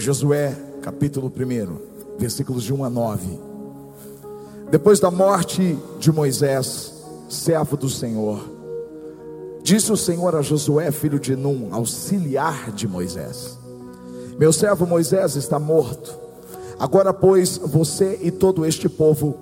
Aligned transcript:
Josué, 0.00 0.56
capítulo 0.80 1.30
1, 1.30 2.18
versículos 2.18 2.64
de 2.64 2.72
1 2.72 2.84
a 2.84 2.90
9. 2.90 3.38
Depois 4.70 4.98
da 4.98 5.10
morte 5.10 5.78
de 5.98 6.10
Moisés, 6.10 6.94
servo 7.28 7.76
do 7.76 7.88
Senhor, 7.88 8.40
disse 9.62 9.92
o 9.92 9.96
Senhor 9.96 10.34
a 10.34 10.42
Josué, 10.42 10.90
filho 10.90 11.20
de 11.20 11.36
Num, 11.36 11.68
auxiliar 11.72 12.72
de 12.72 12.88
Moisés: 12.88 13.58
Meu 14.38 14.52
servo 14.52 14.86
Moisés 14.86 15.36
está 15.36 15.58
morto. 15.58 16.18
Agora, 16.78 17.12
pois, 17.12 17.58
você 17.58 18.18
e 18.22 18.30
todo 18.30 18.64
este 18.64 18.88
povo, 18.88 19.36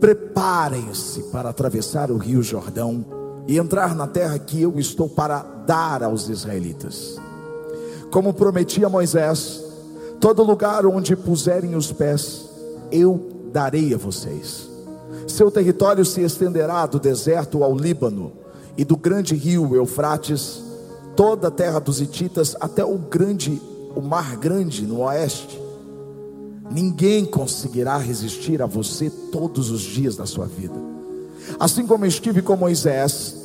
preparem-se 0.00 1.24
para 1.24 1.50
atravessar 1.50 2.10
o 2.10 2.16
rio 2.16 2.42
Jordão 2.42 3.04
e 3.46 3.58
entrar 3.58 3.94
na 3.94 4.06
terra 4.06 4.38
que 4.38 4.62
eu 4.62 4.78
estou 4.78 5.06
para 5.06 5.42
dar 5.66 6.02
aos 6.02 6.30
israelitas. 6.30 7.20
Como 8.10 8.32
prometi 8.32 8.84
a 8.84 8.88
Moisés, 8.88 9.65
todo 10.26 10.42
lugar 10.42 10.84
onde 10.84 11.14
puserem 11.14 11.76
os 11.76 11.92
pés, 11.92 12.46
eu 12.90 13.48
darei 13.52 13.94
a 13.94 13.96
vocês. 13.96 14.68
Seu 15.28 15.52
território 15.52 16.04
se 16.04 16.20
estenderá 16.20 16.84
do 16.84 16.98
deserto 16.98 17.62
ao 17.62 17.76
Líbano 17.76 18.32
e 18.76 18.84
do 18.84 18.96
grande 18.96 19.36
rio 19.36 19.76
Eufrates, 19.76 20.64
toda 21.14 21.46
a 21.46 21.50
terra 21.52 21.78
dos 21.78 22.00
Hititas 22.00 22.56
até 22.58 22.84
o 22.84 22.98
grande, 22.98 23.62
o 23.94 24.00
mar 24.00 24.36
grande 24.36 24.84
no 24.84 25.02
oeste. 25.02 25.62
Ninguém 26.72 27.24
conseguirá 27.24 27.96
resistir 27.96 28.60
a 28.60 28.66
você 28.66 29.08
todos 29.30 29.70
os 29.70 29.80
dias 29.80 30.16
da 30.16 30.26
sua 30.26 30.46
vida. 30.46 30.74
Assim 31.56 31.86
como 31.86 32.04
estive 32.04 32.42
com 32.42 32.56
Moisés, 32.56 33.36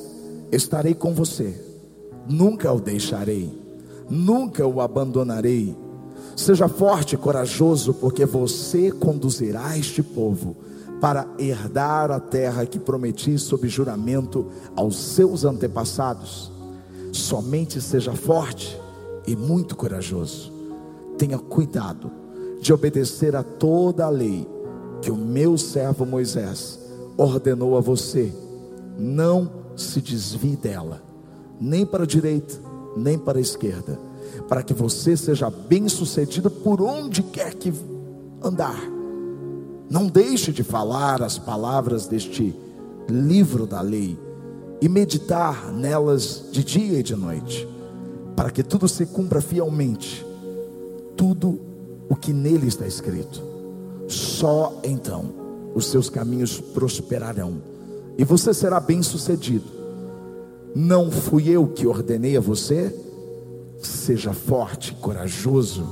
estarei 0.52 0.95
com 0.95 1.13
você. 1.13 1.53
Nunca 2.27 2.73
o 2.73 2.81
deixarei, 2.81 3.55
nunca 4.09 4.66
o 4.66 4.81
abandonarei. 4.81 5.77
Seja 6.35 6.67
forte 6.67 7.16
e 7.16 7.17
corajoso, 7.17 7.94
porque 7.94 8.26
você 8.26 8.92
conduzirá 8.92 9.78
este 9.78 10.02
povo 10.02 10.55
para 11.00 11.28
herdar 11.39 12.11
a 12.11 12.19
terra 12.19 12.66
que 12.66 12.80
prometi 12.80 13.38
sob 13.38 13.67
juramento 13.67 14.47
aos 14.75 14.95
seus 14.95 15.44
antepassados. 15.44 16.52
Somente 17.11 17.81
seja 17.81 18.14
forte 18.14 18.80
e 19.28 19.36
muito 19.36 19.75
corajoso. 19.75 20.53
Tenha 21.17 21.38
cuidado 21.38 22.11
de 22.61 22.72
obedecer 22.72 23.36
a 23.36 23.44
toda 23.44 24.05
a 24.05 24.09
lei 24.09 24.48
que 25.02 25.09
o 25.09 25.17
meu 25.17 25.58
servo 25.58 26.05
Moisés 26.05 26.80
ordenou 27.17 27.75
a 27.77 27.81
você. 27.81 28.31
Não 28.98 29.50
se 29.75 30.00
desvie 30.00 30.55
dela, 30.55 31.02
nem 31.59 31.86
para 31.86 32.03
a 32.03 32.08
direita, 32.08 32.53
nem 32.95 33.17
para 33.17 33.39
a 33.39 33.42
esquerda, 33.42 34.00
para 34.47 34.63
que 34.63 34.73
você 34.73 35.15
seja 35.15 35.49
bem-sucedido 35.49 36.49
por 36.49 36.81
onde 36.81 37.23
quer 37.23 37.53
que 37.53 37.73
andar 38.43 39.01
não 39.91 40.07
deixe 40.07 40.53
de 40.53 40.63
falar 40.63 41.21
as 41.21 41.37
palavras 41.37 42.07
deste 42.07 42.55
livro 43.09 43.67
da 43.67 43.81
lei 43.81 44.17
e 44.81 44.87
meditar 44.87 45.69
nelas 45.73 46.45
de 46.49 46.63
dia 46.63 46.99
e 46.99 47.03
de 47.03 47.13
noite, 47.13 47.67
para 48.33 48.49
que 48.49 48.63
tudo 48.63 48.87
se 48.87 49.05
cumpra 49.05 49.41
fielmente, 49.41 50.25
tudo 51.17 51.59
o 52.07 52.15
que 52.15 52.31
nele 52.31 52.67
está 52.67 52.87
escrito. 52.87 53.43
Só 54.07 54.79
então 54.81 55.25
os 55.75 55.87
seus 55.87 56.09
caminhos 56.09 56.57
prosperarão 56.57 57.61
e 58.17 58.23
você 58.23 58.53
será 58.53 58.79
bem-sucedido. 58.79 59.65
Não 60.73 61.11
fui 61.11 61.49
eu 61.49 61.67
que 61.67 61.85
ordenei 61.85 62.37
a 62.37 62.41
você? 62.41 62.95
Seja 63.81 64.33
forte, 64.33 64.93
corajoso, 64.93 65.87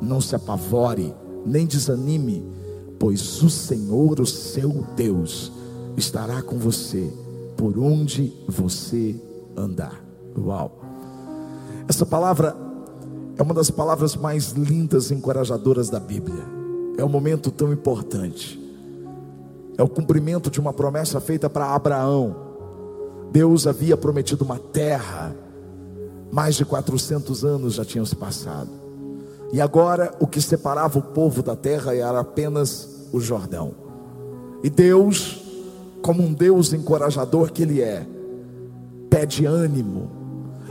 não 0.00 0.20
se 0.20 0.34
apavore, 0.34 1.14
nem 1.44 1.66
desanime 1.66 2.56
pois 2.98 3.42
o 3.42 3.50
Senhor, 3.50 4.20
o 4.20 4.26
seu 4.26 4.84
Deus, 4.94 5.52
estará 5.96 6.42
com 6.42 6.58
você 6.58 7.12
por 7.56 7.78
onde 7.78 8.32
você 8.48 9.14
andar. 9.56 10.02
Uau! 10.36 10.82
Essa 11.88 12.04
palavra 12.04 12.56
é 13.36 13.42
uma 13.42 13.54
das 13.54 13.70
palavras 13.70 14.16
mais 14.16 14.52
lindas 14.52 15.10
e 15.10 15.14
encorajadoras 15.14 15.88
da 15.88 16.00
Bíblia. 16.00 16.44
É 16.98 17.04
um 17.04 17.08
momento 17.08 17.50
tão 17.50 17.72
importante. 17.72 18.60
É 19.78 19.82
o 19.82 19.88
cumprimento 19.88 20.50
de 20.50 20.58
uma 20.58 20.72
promessa 20.72 21.20
feita 21.20 21.48
para 21.48 21.74
Abraão. 21.74 22.34
Deus 23.30 23.66
havia 23.66 23.96
prometido 23.96 24.44
uma 24.44 24.58
terra. 24.58 25.36
Mais 26.30 26.54
de 26.54 26.64
400 26.64 27.44
anos 27.44 27.74
já 27.74 27.84
tinham 27.84 28.04
se 28.04 28.16
passado. 28.16 28.70
E 29.52 29.60
agora 29.60 30.14
o 30.18 30.26
que 30.26 30.40
separava 30.40 30.98
o 30.98 31.02
povo 31.02 31.42
da 31.42 31.54
terra 31.54 31.94
era 31.94 32.20
apenas 32.20 33.06
o 33.12 33.20
Jordão. 33.20 33.74
E 34.62 34.68
Deus, 34.68 35.42
como 36.02 36.22
um 36.22 36.32
Deus 36.32 36.72
encorajador 36.72 37.52
que 37.52 37.62
Ele 37.62 37.80
é, 37.80 38.06
pede 39.08 39.46
ânimo, 39.46 40.10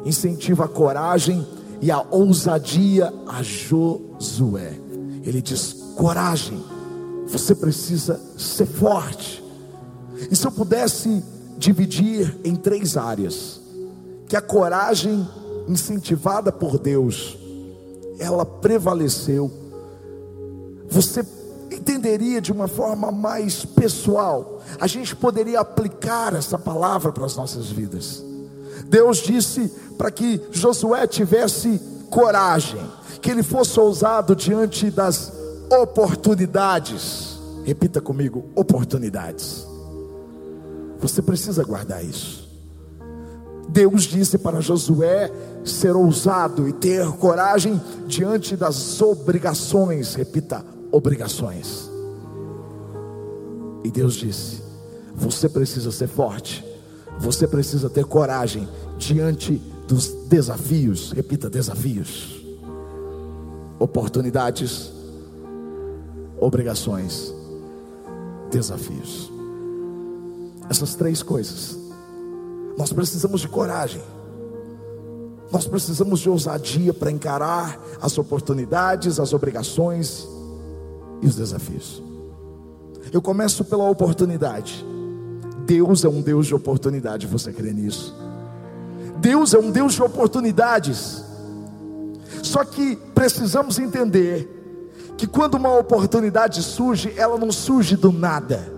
incentiva 0.06 0.66
a 0.66 0.68
coragem 0.68 1.46
e 1.82 1.90
a 1.90 2.06
ousadia 2.12 3.12
a 3.28 3.42
Josué. 3.42 4.80
Ele 5.24 5.42
diz: 5.42 5.74
coragem, 5.96 6.62
você 7.28 7.56
precisa 7.56 8.20
ser 8.38 8.66
forte. 8.66 9.44
E 10.30 10.36
se 10.36 10.46
eu 10.46 10.52
pudesse 10.52 11.24
dividir 11.58 12.38
em 12.44 12.56
três 12.56 12.98
áreas, 12.98 13.62
que 14.28 14.36
a 14.36 14.42
coragem 14.42 15.28
incentivada 15.68 16.52
por 16.52 16.78
Deus 16.78 17.38
ela 18.20 18.46
prevaleceu. 18.46 19.52
Você 20.90 21.26
entenderia 21.72 22.42
de 22.42 22.52
uma 22.52 22.68
forma 22.68 23.12
mais 23.12 23.66
pessoal. 23.66 24.62
A 24.80 24.88
gente 24.88 25.16
poderia 25.16 25.60
aplicar 25.60 26.34
essa 26.34 26.58
palavra 26.58 27.12
para 27.12 27.26
as 27.26 27.36
nossas 27.36 27.70
vidas. 27.70 28.24
Deus 28.88 29.18
disse 29.18 29.72
para 29.98 30.12
que 30.12 30.42
Josué 30.52 31.08
tivesse 31.08 31.82
coragem, 32.10 32.80
que 33.22 33.32
ele 33.32 33.44
fosse 33.44 33.80
ousado 33.80 34.36
diante 34.36 34.92
das 34.92 35.32
oportunidades. 35.82 37.40
Repita 37.64 38.00
comigo: 38.00 38.46
oportunidades. 38.56 39.66
Você 41.00 41.22
precisa 41.22 41.64
guardar 41.64 42.04
isso. 42.04 42.45
Deus 43.70 44.04
disse 44.04 44.38
para 44.38 44.62
Josué 44.62 45.32
ser 45.64 45.96
ousado 45.96 46.68
e 46.68 46.74
ter 46.74 47.06
coragem 47.14 47.82
diante 48.08 48.56
das 48.56 49.02
obrigações, 49.02 50.16
repita, 50.16 50.64
obrigações. 50.92 51.90
E 53.84 53.92
Deus 53.92 54.16
disse: 54.16 54.62
você 55.16 55.50
precisa 55.50 55.92
ser 55.92 56.08
forte, 56.08 56.66
você 57.20 57.48
precisa 57.48 57.90
ter 57.90 58.06
coragem 58.06 58.68
diante 58.98 59.62
dos 59.88 60.10
desafios, 60.28 61.12
repita, 61.12 61.50
desafios, 61.50 62.44
oportunidades, 63.80 64.92
obrigações, 66.40 67.34
desafios. 68.52 69.32
Essas 70.70 70.96
três 70.96 71.22
coisas 71.22 71.85
nós 72.78 72.92
precisamos 72.92 73.42
de 73.42 73.48
coragem. 73.48 74.02
Nós 75.52 75.68
precisamos 75.68 76.20
de 76.20 76.30
ousadia 76.30 76.94
para 76.94 77.12
encarar 77.12 77.80
as 78.02 78.18
oportunidades, 78.18 79.20
as 79.20 79.32
obrigações 79.32 80.28
e 81.22 81.28
os 81.28 81.36
desafios. 81.36 82.04
Eu 83.12 83.22
começo 83.22 83.64
pela 83.64 83.90
oportunidade. 83.90 84.86
Deus 85.66 86.04
é 86.04 86.10
um 86.10 86.22
Deus 86.22 86.48
de 86.48 86.56
oportunidade, 86.56 87.26
você 87.28 87.54
crê 87.54 87.72
nisso? 87.72 88.14
Deus 89.20 89.54
é 89.54 89.60
um 89.60 89.72
Deus 89.72 89.94
de 89.94 90.04
oportunidades. 90.04 91.24
Só 92.44 92.64
que 92.66 92.96
precisamos 93.16 93.80
entender 93.80 94.52
que 95.18 95.26
quando 95.26 95.56
uma 95.56 95.78
oportunidade 95.78 96.62
surge, 96.62 97.14
ela 97.16 97.38
não 97.38 97.52
surge 97.52 97.96
do 97.96 98.12
nada 98.12 98.75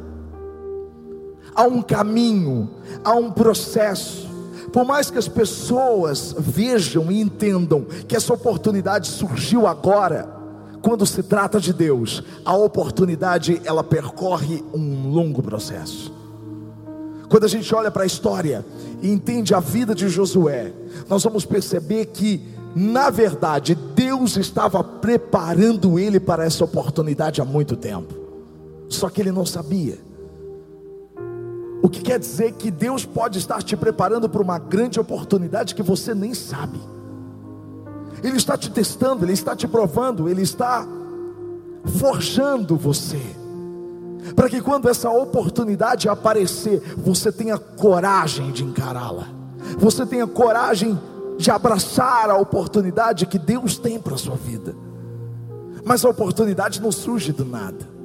há 1.58 1.64
um 1.64 1.82
caminho, 1.82 2.70
há 3.04 3.14
um 3.16 3.32
processo. 3.32 4.28
Por 4.72 4.86
mais 4.86 5.10
que 5.10 5.18
as 5.18 5.28
pessoas 5.28 6.36
vejam 6.38 7.12
e 7.12 7.20
entendam 7.20 7.84
que 8.08 8.16
essa 8.16 8.32
oportunidade 8.32 9.08
surgiu 9.08 9.66
agora, 9.66 10.30
quando 10.84 11.04
se 11.06 11.24
trata 11.24 11.60
de 11.60 11.74
Deus, 11.74 12.24
a 12.46 12.56
oportunidade 12.56 13.60
ela 13.66 13.84
percorre 13.84 14.64
um 14.72 15.10
longo 15.10 15.42
processo. 15.42 16.14
Quando 17.28 17.46
a 17.46 17.50
gente 17.50 17.74
olha 17.74 17.90
para 17.90 18.04
a 18.04 18.06
história 18.06 18.64
e 19.02 19.10
entende 19.10 19.54
a 19.56 19.60
vida 19.60 19.96
de 19.96 20.08
Josué, 20.08 20.72
nós 21.10 21.24
vamos 21.24 21.44
perceber 21.44 22.06
que, 22.06 22.42
na 22.76 23.10
verdade, 23.10 23.76
Deus 23.96 24.38
estava 24.38 24.84
preparando 24.84 25.98
ele 25.98 26.20
para 26.20 26.46
essa 26.46 26.64
oportunidade 26.64 27.42
há 27.42 27.46
muito 27.46 27.76
tempo, 27.76 28.14
só 28.88 29.10
que 29.10 29.20
ele 29.20 29.32
não 29.32 29.46
sabia. 29.46 29.98
O 31.82 31.90
que 31.90 32.02
quer 32.02 32.20
dizer 32.20 32.54
que 32.54 32.72
Deus 32.72 33.06
pode 33.06 33.38
estar 33.38 33.62
te 33.62 33.78
preparando 33.78 34.28
para 34.28 34.42
uma 34.42 34.58
grande 34.58 35.00
oportunidade 35.00 35.76
que 35.76 35.84
você 35.84 36.14
nem 36.14 36.34
sabe. 36.34 36.80
Ele 38.24 38.38
está 38.38 38.58
te 38.58 38.72
testando, 38.72 39.24
Ele 39.24 39.34
está 39.34 39.56
te 39.56 39.68
provando, 39.68 40.28
Ele 40.28 40.42
está 40.42 40.88
forjando 42.00 42.76
você. 42.76 43.22
Para 44.36 44.50
que 44.50 44.62
quando 44.62 44.90
essa 44.90 45.10
oportunidade 45.10 46.10
aparecer, 46.10 46.82
você 46.98 47.32
tenha 47.32 47.58
coragem 47.58 48.52
de 48.52 48.64
encará-la. 48.64 49.28
Você 49.78 50.06
tenha 50.06 50.28
coragem 50.28 51.00
de 51.38 51.52
abraçar 51.52 52.30
a 52.30 52.38
oportunidade 52.38 53.26
que 53.28 53.38
Deus 53.38 53.78
tem 53.78 54.00
para 54.00 54.16
a 54.16 54.18
sua 54.18 54.36
vida. 54.36 54.76
Mas 55.86 56.04
a 56.04 56.10
oportunidade 56.10 56.82
não 56.82 56.92
surge 56.92 57.32
do 57.32 57.46
nada. 57.46 57.97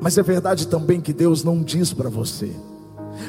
Mas 0.00 0.18
é 0.18 0.22
verdade 0.22 0.68
também 0.68 1.00
que 1.00 1.12
Deus 1.12 1.42
não 1.42 1.62
diz 1.62 1.92
para 1.92 2.08
você. 2.08 2.54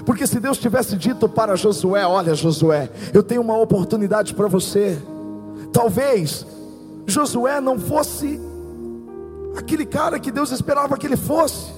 Porque 0.06 0.26
se 0.26 0.40
Deus 0.40 0.58
tivesse 0.58 0.98
dito 0.98 1.30
para 1.30 1.56
Josué: 1.56 2.06
Olha, 2.06 2.34
Josué, 2.34 2.90
eu 3.14 3.24
tenho 3.24 3.42
uma 3.42 3.58
oportunidade 3.58 4.34
para 4.34 4.48
você. 4.48 4.98
Talvez 5.72 6.46
Josué 7.06 7.62
não 7.62 7.80
fosse 7.80 8.40
aquele 9.56 9.86
cara 9.86 10.20
que 10.20 10.32
Deus 10.32 10.52
esperava 10.52 10.98
que 10.98 11.06
ele 11.06 11.18
fosse. 11.18 11.74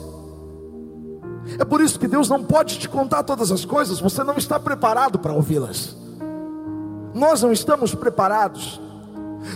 É 1.59 1.63
por 1.63 1.81
isso 1.81 1.99
que 1.99 2.07
Deus 2.07 2.27
não 2.29 2.43
pode 2.43 2.77
te 2.77 2.89
contar 2.89 3.23
todas 3.23 3.51
as 3.51 3.63
coisas, 3.63 3.99
você 3.99 4.23
não 4.23 4.35
está 4.35 4.59
preparado 4.59 5.17
para 5.19 5.33
ouvi-las. 5.33 5.95
Nós 7.13 7.41
não 7.41 7.51
estamos 7.51 7.95
preparados. 7.95 8.81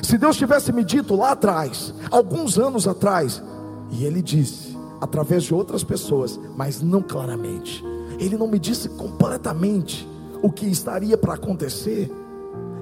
Se 0.01 0.17
Deus 0.17 0.37
tivesse 0.37 0.71
me 0.71 0.85
dito 0.85 1.15
lá 1.15 1.31
atrás, 1.31 1.93
alguns 2.09 2.57
anos 2.57 2.87
atrás, 2.87 3.43
e 3.91 4.05
Ele 4.05 4.21
disse, 4.21 4.70
através 5.01 5.43
de 5.43 5.53
outras 5.53 5.83
pessoas, 5.83 6.39
mas 6.55 6.81
não 6.81 7.01
claramente, 7.01 7.83
Ele 8.19 8.37
não 8.37 8.47
me 8.47 8.59
disse 8.59 8.87
completamente 8.87 10.07
o 10.43 10.51
que 10.51 10.67
estaria 10.67 11.17
para 11.17 11.33
acontecer, 11.33 12.09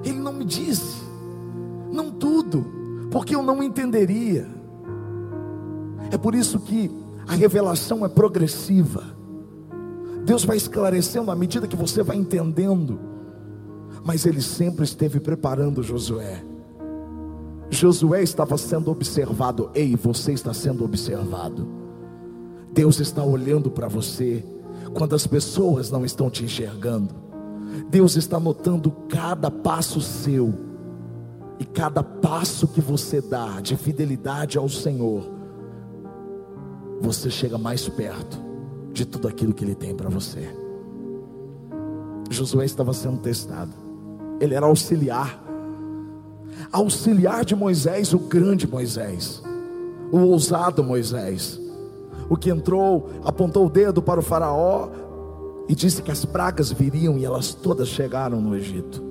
Ele 0.04 0.18
não 0.18 0.34
me 0.34 0.44
disse, 0.44 1.02
não 1.90 2.10
tudo, 2.10 2.64
porque 3.10 3.34
eu 3.34 3.42
não 3.42 3.62
entenderia. 3.62 4.46
É 6.10 6.18
por 6.18 6.34
isso 6.34 6.60
que 6.60 6.90
a 7.26 7.34
revelação 7.34 8.04
é 8.04 8.08
progressiva. 8.08 9.02
Deus 10.24 10.44
vai 10.44 10.56
esclarecendo 10.56 11.30
à 11.30 11.36
medida 11.36 11.66
que 11.66 11.76
você 11.76 12.02
vai 12.02 12.16
entendendo. 12.16 12.98
Mas 14.04 14.26
ele 14.26 14.40
sempre 14.40 14.84
esteve 14.84 15.20
preparando 15.20 15.82
Josué. 15.82 16.42
Josué 17.70 18.22
estava 18.22 18.56
sendo 18.58 18.90
observado. 18.90 19.70
Ei, 19.74 19.94
você 19.94 20.32
está 20.32 20.52
sendo 20.52 20.84
observado. 20.84 21.79
Deus 22.72 23.00
está 23.00 23.22
olhando 23.22 23.70
para 23.70 23.88
você 23.88 24.44
quando 24.94 25.14
as 25.14 25.26
pessoas 25.26 25.90
não 25.90 26.04
estão 26.04 26.30
te 26.30 26.44
enxergando. 26.44 27.14
Deus 27.88 28.16
está 28.16 28.38
notando 28.40 28.90
cada 29.08 29.50
passo 29.50 30.00
seu 30.00 30.54
e 31.58 31.64
cada 31.64 32.02
passo 32.02 32.66
que 32.68 32.80
você 32.80 33.20
dá 33.20 33.60
de 33.60 33.76
fidelidade 33.76 34.58
ao 34.58 34.68
Senhor 34.68 35.40
você 37.00 37.30
chega 37.30 37.56
mais 37.56 37.88
perto 37.88 38.38
de 38.92 39.06
tudo 39.06 39.26
aquilo 39.26 39.54
que 39.54 39.64
Ele 39.64 39.74
tem 39.74 39.94
para 39.94 40.08
você. 40.08 40.48
Josué 42.28 42.64
estava 42.64 42.92
sendo 42.92 43.18
testado, 43.18 43.72
ele 44.40 44.54
era 44.54 44.66
auxiliar, 44.66 45.42
auxiliar 46.70 47.44
de 47.44 47.56
Moisés, 47.56 48.14
o 48.14 48.20
grande 48.20 48.68
Moisés, 48.68 49.42
o 50.12 50.18
ousado 50.18 50.84
Moisés, 50.84 51.60
o 52.30 52.36
que 52.36 52.48
entrou, 52.48 53.10
apontou 53.24 53.66
o 53.66 53.68
dedo 53.68 54.00
para 54.00 54.20
o 54.20 54.22
Faraó 54.22 54.88
e 55.68 55.74
disse 55.74 56.00
que 56.00 56.12
as 56.12 56.24
pragas 56.24 56.70
viriam 56.70 57.18
e 57.18 57.24
elas 57.24 57.52
todas 57.52 57.88
chegaram 57.88 58.40
no 58.40 58.54
Egito. 58.54 59.02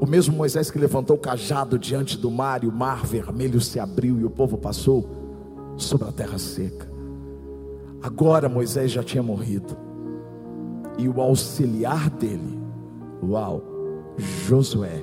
O 0.00 0.06
mesmo 0.06 0.34
Moisés 0.34 0.70
que 0.70 0.78
levantou 0.78 1.16
o 1.16 1.20
cajado 1.20 1.78
diante 1.78 2.16
do 2.16 2.30
mar 2.30 2.64
e 2.64 2.66
o 2.66 2.72
mar 2.72 3.04
vermelho 3.04 3.60
se 3.60 3.78
abriu 3.78 4.18
e 4.18 4.24
o 4.24 4.30
povo 4.30 4.56
passou 4.56 5.06
sobre 5.76 6.08
a 6.08 6.12
terra 6.12 6.38
seca. 6.38 6.90
Agora 8.02 8.48
Moisés 8.48 8.90
já 8.90 9.02
tinha 9.02 9.22
morrido. 9.22 9.76
E 10.96 11.08
o 11.10 11.20
auxiliar 11.20 12.08
dele, 12.08 12.58
uau, 13.22 13.62
Josué, 14.16 15.02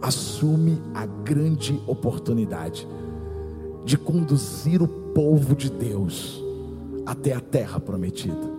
assume 0.00 0.80
a 0.94 1.04
grande 1.04 1.78
oportunidade 1.86 2.88
de 3.84 3.98
conduzir 3.98 4.82
o 4.82 4.88
povo 4.88 5.54
de 5.54 5.70
Deus 5.70 6.45
até 7.06 7.32
a 7.32 7.40
terra 7.40 7.78
prometida. 7.78 8.50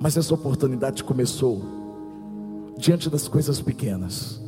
Mas 0.00 0.16
essa 0.16 0.32
oportunidade 0.32 1.02
começou 1.02 1.62
diante 2.78 3.10
das 3.10 3.28
coisas 3.28 3.60
pequenas, 3.60 4.40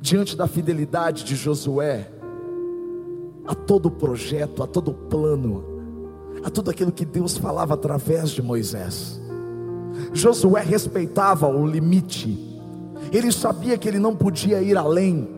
diante 0.00 0.36
da 0.36 0.46
fidelidade 0.46 1.24
de 1.24 1.34
Josué 1.34 2.10
a 3.46 3.54
todo 3.54 3.90
projeto, 3.90 4.62
a 4.62 4.66
todo 4.66 4.92
plano, 4.92 5.64
a 6.42 6.50
tudo 6.50 6.70
aquilo 6.70 6.92
que 6.92 7.04
Deus 7.04 7.36
falava 7.36 7.74
através 7.74 8.30
de 8.30 8.42
Moisés. 8.42 9.20
Josué 10.12 10.62
respeitava 10.62 11.46
o 11.46 11.66
limite, 11.66 12.38
ele 13.12 13.30
sabia 13.30 13.76
que 13.76 13.88
ele 13.88 13.98
não 13.98 14.16
podia 14.16 14.62
ir 14.62 14.76
além, 14.76 15.28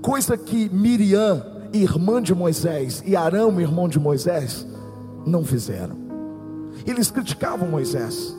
coisa 0.00 0.36
que 0.36 0.68
Miriam, 0.70 1.44
irmã 1.72 2.22
de 2.22 2.34
Moisés, 2.34 3.02
e 3.06 3.14
Arão, 3.14 3.60
irmão 3.60 3.88
de 3.88 3.98
Moisés, 3.98 4.66
não 5.26 5.44
fizeram. 5.44 5.96
Eles 6.86 7.10
criticavam 7.10 7.68
Moisés, 7.68 8.34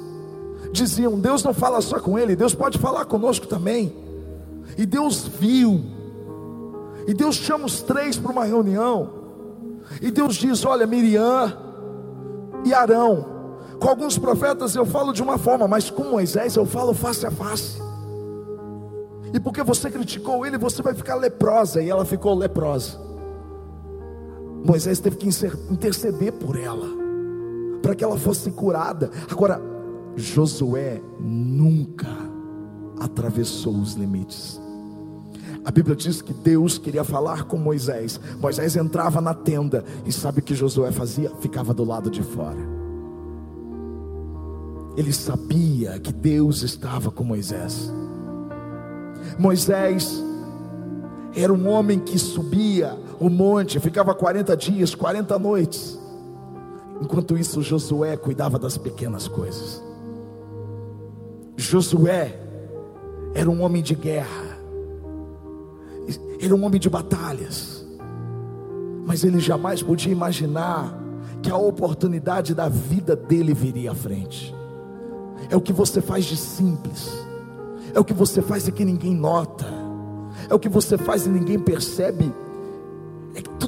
diziam: 0.71 1.19
Deus 1.19 1.43
não 1.43 1.53
fala 1.53 1.81
só 1.81 1.99
com 1.99 2.17
ele, 2.17 2.35
Deus 2.35 2.55
pode 2.55 2.77
falar 2.77 3.05
conosco 3.05 3.45
também. 3.45 3.93
E 4.77 4.85
Deus 4.85 5.27
viu, 5.27 5.83
e 7.07 7.13
Deus 7.13 7.35
chama 7.35 7.65
os 7.65 7.81
três 7.81 8.17
para 8.17 8.31
uma 8.31 8.45
reunião, 8.45 9.09
e 10.01 10.09
Deus 10.11 10.35
diz: 10.35 10.65
Olha, 10.65 10.87
Miriam, 10.87 11.53
e 12.63 12.73
Arão. 12.73 13.37
Com 13.79 13.89
alguns 13.89 14.17
profetas 14.17 14.75
eu 14.75 14.85
falo 14.85 15.13
de 15.13 15.21
uma 15.21 15.37
forma, 15.37 15.67
mas 15.67 15.89
com 15.89 16.03
Moisés 16.05 16.55
eu 16.55 16.65
falo 16.65 16.93
face 16.93 17.25
a 17.25 17.31
face. 17.31 17.79
E 19.33 19.39
porque 19.39 19.61
você 19.61 19.89
criticou 19.89 20.45
ele, 20.45 20.57
você 20.57 20.81
vai 20.81 20.93
ficar 20.93 21.15
leprosa. 21.15 21.81
E 21.81 21.89
ela 21.89 22.05
ficou 22.05 22.33
leprosa. 22.33 23.06
Moisés 24.67 24.99
teve 24.99 25.15
que 25.15 25.29
interceder 25.71 26.33
por 26.33 26.59
ela, 26.59 26.87
para 27.81 27.95
que 27.95 28.03
ela 28.03 28.17
fosse 28.17 28.51
curada. 28.51 29.09
Agora, 29.31 29.61
Josué 30.17 31.01
nunca 31.17 32.09
atravessou 32.99 33.73
os 33.79 33.93
limites. 33.93 34.59
A 35.63 35.71
Bíblia 35.71 35.95
diz 35.95 36.21
que 36.21 36.33
Deus 36.33 36.77
queria 36.77 37.05
falar 37.05 37.45
com 37.45 37.55
Moisés. 37.55 38.19
Moisés 38.41 38.75
entrava 38.75 39.21
na 39.21 39.33
tenda 39.33 39.85
e 40.05 40.11
sabe 40.11 40.39
o 40.39 40.43
que 40.43 40.53
Josué 40.53 40.91
fazia? 40.91 41.31
Ficava 41.39 41.73
do 41.73 41.85
lado 41.85 42.09
de 42.09 42.21
fora. 42.21 42.59
Ele 44.97 45.13
sabia 45.13 45.97
que 45.97 46.11
Deus 46.11 46.61
estava 46.61 47.09
com 47.09 47.23
Moisés. 47.23 47.89
Moisés 49.39 50.21
era 51.33 51.53
um 51.53 51.69
homem 51.69 51.99
que 51.99 52.19
subia 52.19 52.97
o 53.19 53.29
monte, 53.29 53.79
ficava 53.79 54.13
40 54.13 54.55
dias, 54.55 54.93
40 54.93 55.37
noites. 55.39 55.99
Enquanto 57.01 57.37
isso, 57.37 57.61
Josué 57.61 58.15
cuidava 58.17 58.57
das 58.57 58.77
pequenas 58.77 59.27
coisas. 59.27 59.83
Josué 61.55 62.39
era 63.33 63.49
um 63.49 63.61
homem 63.63 63.81
de 63.81 63.95
guerra. 63.95 64.47
Era 66.39 66.55
um 66.55 66.63
homem 66.63 66.79
de 66.79 66.89
batalhas, 66.89 67.83
mas 69.05 69.23
ele 69.23 69.39
jamais 69.39 69.81
podia 69.81 70.11
imaginar 70.11 70.95
que 71.41 71.49
a 71.49 71.57
oportunidade 71.57 72.53
da 72.53 72.69
vida 72.69 73.15
dele 73.15 73.53
viria 73.53 73.91
à 73.91 73.95
frente. 73.95 74.55
É 75.49 75.55
o 75.55 75.61
que 75.61 75.73
você 75.73 75.99
faz 75.99 76.25
de 76.25 76.37
simples, 76.37 77.11
é 77.93 77.99
o 77.99 78.05
que 78.05 78.13
você 78.13 78.41
faz 78.41 78.67
e 78.67 78.71
que 78.71 78.85
ninguém 78.85 79.15
nota, 79.15 79.65
é 80.47 80.53
o 80.53 80.59
que 80.59 80.69
você 80.69 80.97
faz 80.97 81.25
e 81.25 81.29
ninguém 81.29 81.57
percebe. 81.57 82.31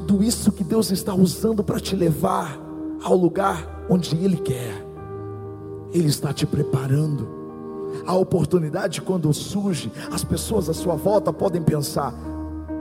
Tudo 0.09 0.23
isso 0.23 0.51
que 0.51 0.63
Deus 0.63 0.89
está 0.89 1.13
usando 1.13 1.63
para 1.63 1.79
te 1.79 1.95
levar 1.95 2.59
ao 3.03 3.15
lugar 3.15 3.85
onde 3.87 4.15
Ele 4.15 4.37
quer. 4.37 4.83
Ele 5.93 6.07
está 6.07 6.33
te 6.33 6.47
preparando. 6.47 7.27
A 8.07 8.15
oportunidade, 8.15 9.03
quando 9.03 9.31
surge, 9.31 9.91
as 10.11 10.23
pessoas 10.23 10.67
à 10.67 10.73
sua 10.73 10.95
volta 10.95 11.31
podem 11.31 11.61
pensar: 11.61 12.11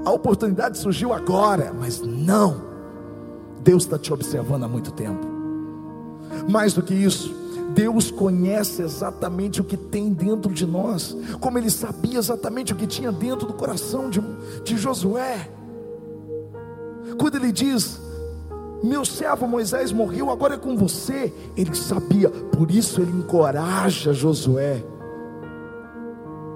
a 0.07 0.11
oportunidade 0.11 0.79
surgiu 0.79 1.13
agora, 1.13 1.71
mas 1.79 2.01
não. 2.01 2.63
Deus 3.63 3.83
está 3.83 3.99
te 3.99 4.11
observando 4.11 4.65
há 4.65 4.69
muito 4.69 4.91
tempo. 4.91 5.27
Mais 6.49 6.73
do 6.73 6.83
que 6.83 6.95
isso, 6.95 7.31
Deus 7.75 8.11
conhece 8.11 8.81
exatamente 8.81 9.61
o 9.61 9.65
que 9.65 9.77
tem 9.77 10.15
dentro 10.15 10.51
de 10.51 10.65
nós, 10.65 11.15
como 11.41 11.59
Ele 11.59 11.69
sabia 11.69 12.19
exatamente 12.19 12.73
o 12.73 12.77
que 12.77 12.87
tinha 12.87 13.13
dentro 13.13 13.47
do 13.47 13.53
coração 13.53 14.09
de, 14.09 14.23
de 14.65 14.79
Josué. 14.79 15.58
Quando 17.19 17.37
Ele 17.37 17.53
diz: 17.53 18.01
Meu 18.83 19.05
servo 19.05 19.47
Moisés 19.47 19.93
morreu, 19.93 20.31
agora 20.31 20.55
é 20.55 20.59
com 20.59 20.77
você. 20.77 21.33
Ele 21.57 21.75
sabia, 21.75 22.31
por 22.31 22.71
isso 22.71 23.01
Ele 23.01 23.13
encoraja 23.13 24.13
Josué 24.13 24.85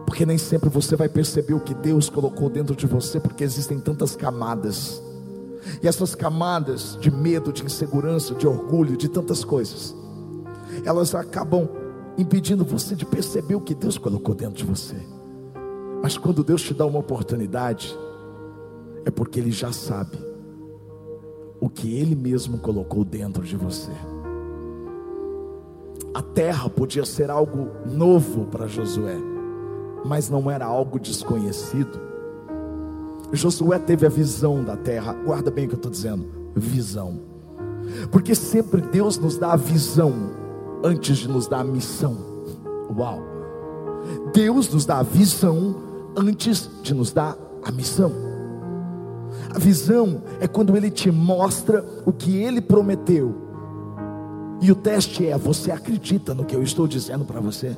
Porque 0.06 0.26
nem 0.26 0.38
sempre 0.38 0.68
você 0.68 0.96
vai 0.96 1.08
perceber 1.08 1.54
o 1.54 1.60
que 1.60 1.74
Deus 1.74 2.08
colocou 2.08 2.48
dentro 2.48 2.76
de 2.76 2.86
você, 2.86 3.18
porque 3.18 3.44
existem 3.44 3.78
tantas 3.80 4.14
camadas. 4.14 5.02
E 5.82 5.88
essas 5.88 6.14
camadas 6.14 6.98
de 7.00 7.10
medo, 7.10 7.52
de 7.52 7.64
insegurança, 7.64 8.34
de 8.34 8.46
orgulho, 8.46 8.96
de 8.96 9.08
tantas 9.08 9.44
coisas, 9.44 9.94
elas 10.84 11.14
acabam 11.14 11.68
impedindo 12.18 12.64
você 12.64 12.94
de 12.94 13.06
perceber 13.06 13.54
o 13.54 13.60
que 13.60 13.74
Deus 13.74 13.96
colocou 13.96 14.34
dentro 14.34 14.56
de 14.56 14.64
você. 14.64 14.96
Mas 16.02 16.18
quando 16.18 16.42
Deus 16.42 16.62
te 16.62 16.74
dá 16.74 16.84
uma 16.84 16.98
oportunidade, 16.98 17.96
é 19.04 19.10
porque 19.10 19.38
Ele 19.38 19.52
já 19.52 19.72
sabe 19.72 20.31
o 21.62 21.68
que 21.68 21.94
Ele 21.96 22.16
mesmo 22.16 22.58
colocou 22.58 23.04
dentro 23.04 23.44
de 23.44 23.56
você. 23.56 23.92
A 26.12 26.20
terra 26.20 26.68
podia 26.68 27.04
ser 27.04 27.30
algo 27.30 27.68
novo 27.86 28.46
para 28.46 28.66
Josué, 28.66 29.16
mas 30.04 30.28
não 30.28 30.50
era 30.50 30.66
algo 30.66 30.98
desconhecido. 30.98 32.00
Josué 33.32 33.78
teve 33.78 34.04
a 34.04 34.08
visão 34.08 34.64
da 34.64 34.76
terra, 34.76 35.12
guarda 35.12 35.52
bem 35.52 35.66
o 35.66 35.68
que 35.68 35.74
eu 35.74 35.76
estou 35.76 35.92
dizendo: 35.92 36.26
visão, 36.56 37.20
porque 38.10 38.34
sempre 38.34 38.80
Deus 38.80 39.16
nos 39.16 39.38
dá 39.38 39.52
a 39.52 39.56
visão 39.56 40.12
antes 40.82 41.16
de 41.18 41.28
nos 41.28 41.46
dar 41.46 41.60
a 41.60 41.64
missão. 41.64 42.16
Uau! 42.98 43.20
Deus 44.34 44.68
nos 44.68 44.84
dá 44.84 44.98
a 44.98 45.04
visão 45.04 45.76
antes 46.16 46.68
de 46.82 46.92
nos 46.92 47.12
dar 47.12 47.38
a 47.62 47.70
missão. 47.70 48.31
A 49.54 49.58
visão 49.58 50.22
é 50.40 50.48
quando 50.48 50.76
Ele 50.76 50.90
te 50.90 51.10
mostra 51.10 51.84
o 52.06 52.12
que 52.12 52.36
Ele 52.36 52.60
prometeu 52.60 53.42
e 54.62 54.70
o 54.70 54.76
teste 54.76 55.26
é: 55.26 55.36
você 55.36 55.72
acredita 55.72 56.32
no 56.32 56.44
que 56.44 56.54
eu 56.54 56.62
estou 56.62 56.86
dizendo 56.86 57.24
para 57.24 57.40
você? 57.40 57.76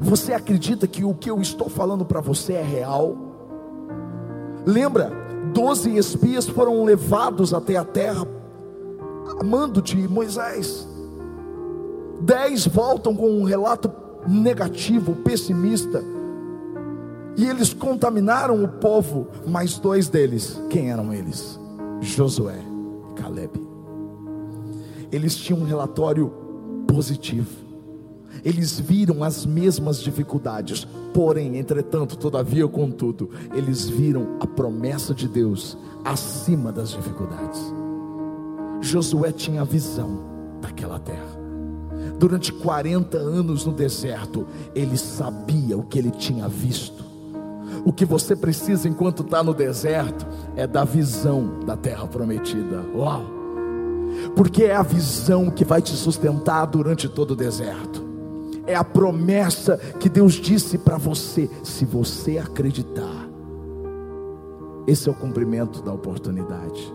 Você 0.00 0.32
acredita 0.32 0.86
que 0.86 1.04
o 1.04 1.14
que 1.14 1.30
eu 1.30 1.40
estou 1.40 1.68
falando 1.68 2.04
para 2.04 2.20
você 2.20 2.54
é 2.54 2.62
real? 2.62 3.14
Lembra, 4.64 5.12
doze 5.52 5.94
espias 5.96 6.48
foram 6.48 6.82
levados 6.82 7.52
até 7.52 7.76
a 7.76 7.84
terra 7.84 8.26
a 9.38 9.44
mando 9.44 9.82
de 9.82 10.08
Moisés. 10.08 10.88
Dez 12.20 12.66
voltam 12.66 13.14
com 13.14 13.28
um 13.28 13.44
relato 13.44 13.92
negativo, 14.26 15.14
pessimista. 15.16 16.02
E 17.36 17.46
eles 17.46 17.74
contaminaram 17.74 18.62
o 18.64 18.68
povo, 18.68 19.28
mas 19.46 19.78
dois 19.78 20.08
deles, 20.08 20.60
quem 20.70 20.90
eram 20.90 21.12
eles? 21.12 21.58
Josué 22.00 22.58
e 23.10 23.20
Caleb 23.20 23.66
eles 25.10 25.36
tinham 25.36 25.60
um 25.60 25.64
relatório 25.64 26.32
positivo. 26.86 27.64
Eles 28.44 28.78
viram 28.78 29.24
as 29.24 29.46
mesmas 29.46 30.00
dificuldades, 30.00 30.86
porém, 31.12 31.56
entretanto, 31.56 32.16
todavia, 32.16 32.66
contudo, 32.68 33.30
eles 33.54 33.88
viram 33.88 34.36
a 34.40 34.46
promessa 34.46 35.14
de 35.14 35.26
Deus 35.26 35.76
acima 36.04 36.70
das 36.70 36.90
dificuldades. 36.90 37.60
Josué 38.80 39.32
tinha 39.32 39.62
a 39.62 39.64
visão 39.64 40.20
daquela 40.60 40.98
terra. 40.98 41.36
Durante 42.18 42.52
40 42.52 43.16
anos 43.16 43.64
no 43.64 43.72
deserto, 43.72 44.46
ele 44.74 44.96
sabia 44.96 45.76
o 45.76 45.82
que 45.82 45.98
ele 45.98 46.10
tinha 46.10 46.46
visto. 46.46 47.04
O 47.86 47.92
que 47.92 48.04
você 48.04 48.36
precisa 48.36 48.86
enquanto 48.86 49.22
está 49.22 49.42
no 49.42 49.54
deserto 49.54 50.26
é 50.54 50.66
da 50.66 50.84
visão 50.84 51.60
da 51.64 51.74
terra 51.76 52.06
prometida. 52.06 52.84
Uau! 52.94 53.36
porque 54.34 54.64
é 54.64 54.74
a 54.74 54.82
visão 54.82 55.50
que 55.50 55.64
vai 55.64 55.82
te 55.82 55.92
sustentar 55.92 56.66
durante 56.66 57.08
todo 57.08 57.32
o 57.32 57.36
deserto. 57.36 58.04
É 58.66 58.74
a 58.74 58.82
promessa 58.82 59.76
que 60.00 60.08
Deus 60.08 60.34
disse 60.34 60.78
para 60.78 60.96
você, 60.96 61.48
se 61.62 61.84
você 61.84 62.38
acreditar. 62.38 63.28
Esse 64.86 65.08
é 65.08 65.12
o 65.12 65.14
cumprimento 65.14 65.82
da 65.82 65.92
oportunidade. 65.92 66.92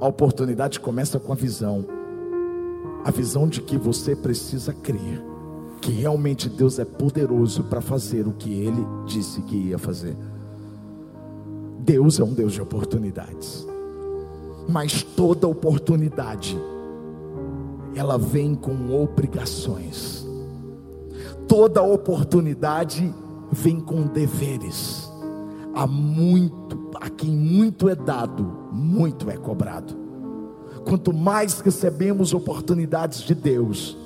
A 0.00 0.06
oportunidade 0.06 0.80
começa 0.80 1.18
com 1.18 1.32
a 1.32 1.36
visão. 1.36 1.86
A 3.04 3.10
visão 3.10 3.48
de 3.48 3.62
que 3.62 3.78
você 3.78 4.14
precisa 4.14 4.72
crer 4.72 5.22
que 5.86 5.92
realmente 5.92 6.48
Deus 6.48 6.78
é 6.78 6.84
poderoso 6.84 7.64
para 7.64 7.80
fazer 7.80 8.26
o 8.26 8.32
que 8.32 8.52
ele 8.52 8.84
disse 9.06 9.40
que 9.42 9.56
ia 9.56 9.78
fazer. 9.78 10.16
Deus 11.78 12.18
é 12.18 12.24
um 12.24 12.34
Deus 12.34 12.52
de 12.52 12.60
oportunidades 12.60 13.66
mas 14.68 15.02
toda 15.02 15.46
oportunidade 15.46 16.58
ela 17.94 18.18
vem 18.18 18.54
com 18.54 18.94
obrigações. 19.02 20.26
Toda 21.48 21.82
oportunidade 21.82 23.14
vem 23.50 23.80
com 23.80 24.02
deveres. 24.02 25.10
Há 25.74 25.86
muito, 25.86 26.90
a 27.00 27.08
quem 27.08 27.30
muito 27.30 27.88
é 27.88 27.94
dado, 27.94 28.44
muito 28.72 29.30
é 29.30 29.36
cobrado. 29.36 29.94
Quanto 30.84 31.12
mais 31.12 31.60
recebemos 31.60 32.34
oportunidades 32.34 33.20
de 33.20 33.34
Deus, 33.34 33.96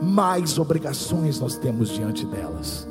mais 0.00 0.58
obrigações 0.58 1.38
nós 1.40 1.56
temos 1.56 1.90
diante 1.90 2.24
delas, 2.26 2.86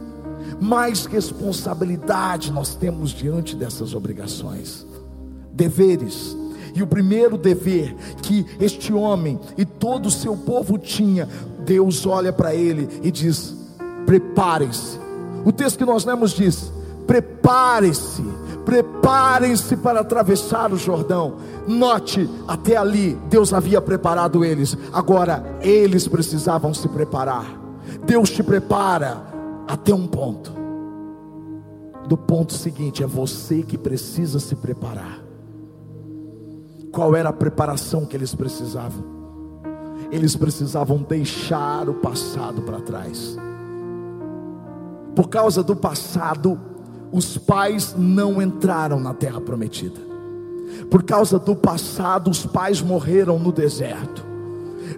mais 0.59 1.05
responsabilidade 1.05 2.51
nós 2.51 2.75
temos 2.75 3.11
diante 3.11 3.55
dessas 3.55 3.93
obrigações. 3.93 4.85
Deveres, 5.51 6.35
e 6.75 6.81
o 6.81 6.87
primeiro 6.87 7.37
dever 7.37 7.95
que 8.21 8.45
este 8.59 8.93
homem 8.93 9.39
e 9.57 9.65
todo 9.65 10.05
o 10.05 10.11
seu 10.11 10.37
povo 10.37 10.77
tinha, 10.77 11.27
Deus 11.65 12.05
olha 12.05 12.31
para 12.31 12.53
ele 12.53 12.87
e 13.03 13.11
diz: 13.11 13.55
preparem-se. 14.05 14.99
O 15.45 15.51
texto 15.51 15.77
que 15.77 15.85
nós 15.85 16.05
lemos 16.05 16.31
diz: 16.31 16.71
preparem-se, 17.07 18.23
preparem-se 18.69 19.75
para 19.77 20.01
atravessar 20.01 20.71
o 20.71 20.77
Jordão. 20.77 21.37
Note, 21.67 22.29
até 22.47 22.77
ali 22.77 23.17
Deus 23.27 23.51
havia 23.51 23.81
preparado 23.81 24.45
eles, 24.45 24.77
agora 24.93 25.57
eles 25.59 26.07
precisavam 26.07 26.71
se 26.71 26.87
preparar. 26.87 27.47
Deus 28.05 28.29
te 28.29 28.43
prepara 28.43 29.23
até 29.67 29.91
um 29.91 30.05
ponto. 30.05 30.53
Do 32.07 32.15
ponto 32.15 32.53
seguinte, 32.53 33.01
é 33.01 33.07
você 33.07 33.63
que 33.63 33.75
precisa 33.75 34.39
se 34.39 34.55
preparar. 34.55 35.19
Qual 36.91 37.15
era 37.15 37.29
a 37.29 37.33
preparação 37.33 38.05
que 38.05 38.15
eles 38.15 38.35
precisavam? 38.35 39.03
Eles 40.11 40.35
precisavam 40.35 40.97
deixar 40.99 41.89
o 41.89 41.95
passado 41.95 42.61
para 42.61 42.79
trás. 42.81 43.35
Por 45.15 45.27
causa 45.27 45.63
do 45.63 45.75
passado, 45.75 46.69
os 47.11 47.37
pais 47.37 47.95
não 47.97 48.41
entraram 48.41 48.99
na 48.99 49.13
terra 49.13 49.41
prometida. 49.41 49.99
Por 50.89 51.03
causa 51.03 51.39
do 51.39 51.55
passado, 51.55 52.29
os 52.29 52.45
pais 52.45 52.81
morreram 52.81 53.39
no 53.39 53.51
deserto. 53.51 54.25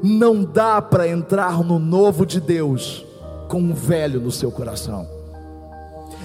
Não 0.04 0.44
dá 0.44 0.82
para 0.82 1.08
entrar 1.08 1.64
no 1.64 1.80
novo 1.80 2.26
de 2.26 2.40
Deus 2.40 3.06
com 3.48 3.60
um 3.60 3.74
velho 3.74 4.20
no 4.20 4.32
seu 4.32 4.52
coração. 4.52 5.08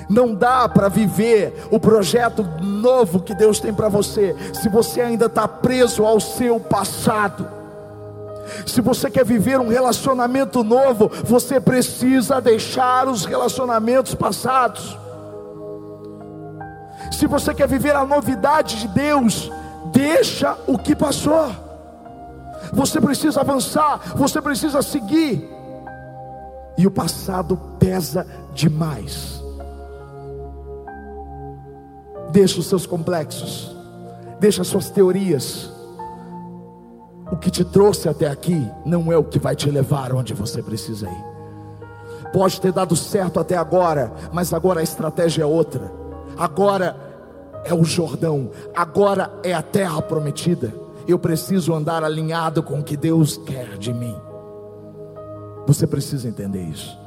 Não 0.08 0.34
dá 0.34 0.68
para 0.68 0.88
viver 0.88 1.52
o 1.70 1.80
projeto 1.80 2.44
novo 2.62 3.20
que 3.20 3.34
Deus 3.34 3.58
tem 3.58 3.74
para 3.74 3.88
você, 3.88 4.36
se 4.52 4.68
você 4.68 5.00
ainda 5.00 5.26
está 5.26 5.48
preso 5.48 6.04
ao 6.04 6.20
seu 6.20 6.60
passado. 6.60 7.46
Se 8.64 8.80
você 8.80 9.10
quer 9.10 9.24
viver 9.24 9.58
um 9.58 9.68
relacionamento 9.68 10.62
novo, 10.62 11.10
você 11.24 11.60
precisa 11.60 12.40
deixar 12.40 13.08
os 13.08 13.24
relacionamentos 13.24 14.14
passados. 14.14 14.96
Se 17.10 17.26
você 17.26 17.54
quer 17.54 17.68
viver 17.68 17.94
a 17.94 18.04
novidade 18.04 18.80
de 18.80 18.88
Deus, 18.88 19.50
deixa 19.92 20.56
o 20.66 20.78
que 20.78 20.94
passou. 20.94 21.50
Você 22.72 23.00
precisa 23.00 23.40
avançar, 23.40 24.14
você 24.16 24.40
precisa 24.40 24.82
seguir. 24.82 25.48
E 26.78 26.86
o 26.86 26.90
passado 26.90 27.56
pesa 27.78 28.26
demais. 28.52 29.42
Deixa 32.30 32.60
os 32.60 32.66
seus 32.66 32.86
complexos, 32.86 33.74
deixa 34.38 34.62
as 34.62 34.68
suas 34.68 34.90
teorias. 34.90 35.70
O 37.30 37.36
que 37.36 37.50
te 37.50 37.64
trouxe 37.64 38.08
até 38.08 38.28
aqui 38.28 38.70
não 38.84 39.10
é 39.10 39.16
o 39.16 39.24
que 39.24 39.38
vai 39.38 39.56
te 39.56 39.70
levar 39.70 40.12
onde 40.12 40.34
você 40.34 40.62
precisa 40.62 41.08
ir. 41.08 41.36
Pode 42.32 42.60
ter 42.60 42.72
dado 42.72 42.94
certo 42.94 43.40
até 43.40 43.56
agora, 43.56 44.12
mas 44.32 44.52
agora 44.52 44.80
a 44.80 44.82
estratégia 44.82 45.42
é 45.42 45.46
outra. 45.46 45.90
Agora 46.36 46.96
é 47.64 47.74
o 47.74 47.84
Jordão, 47.84 48.50
agora 48.74 49.30
é 49.42 49.52
a 49.52 49.62
terra 49.62 50.00
prometida. 50.02 50.72
Eu 51.08 51.18
preciso 51.18 51.74
andar 51.74 52.04
alinhado 52.04 52.62
com 52.62 52.80
o 52.80 52.82
que 52.82 52.96
Deus 52.96 53.36
quer 53.36 53.78
de 53.78 53.92
mim. 53.92 54.16
Você 55.66 55.86
precisa 55.86 56.28
entender 56.28 56.62
isso. 56.62 56.98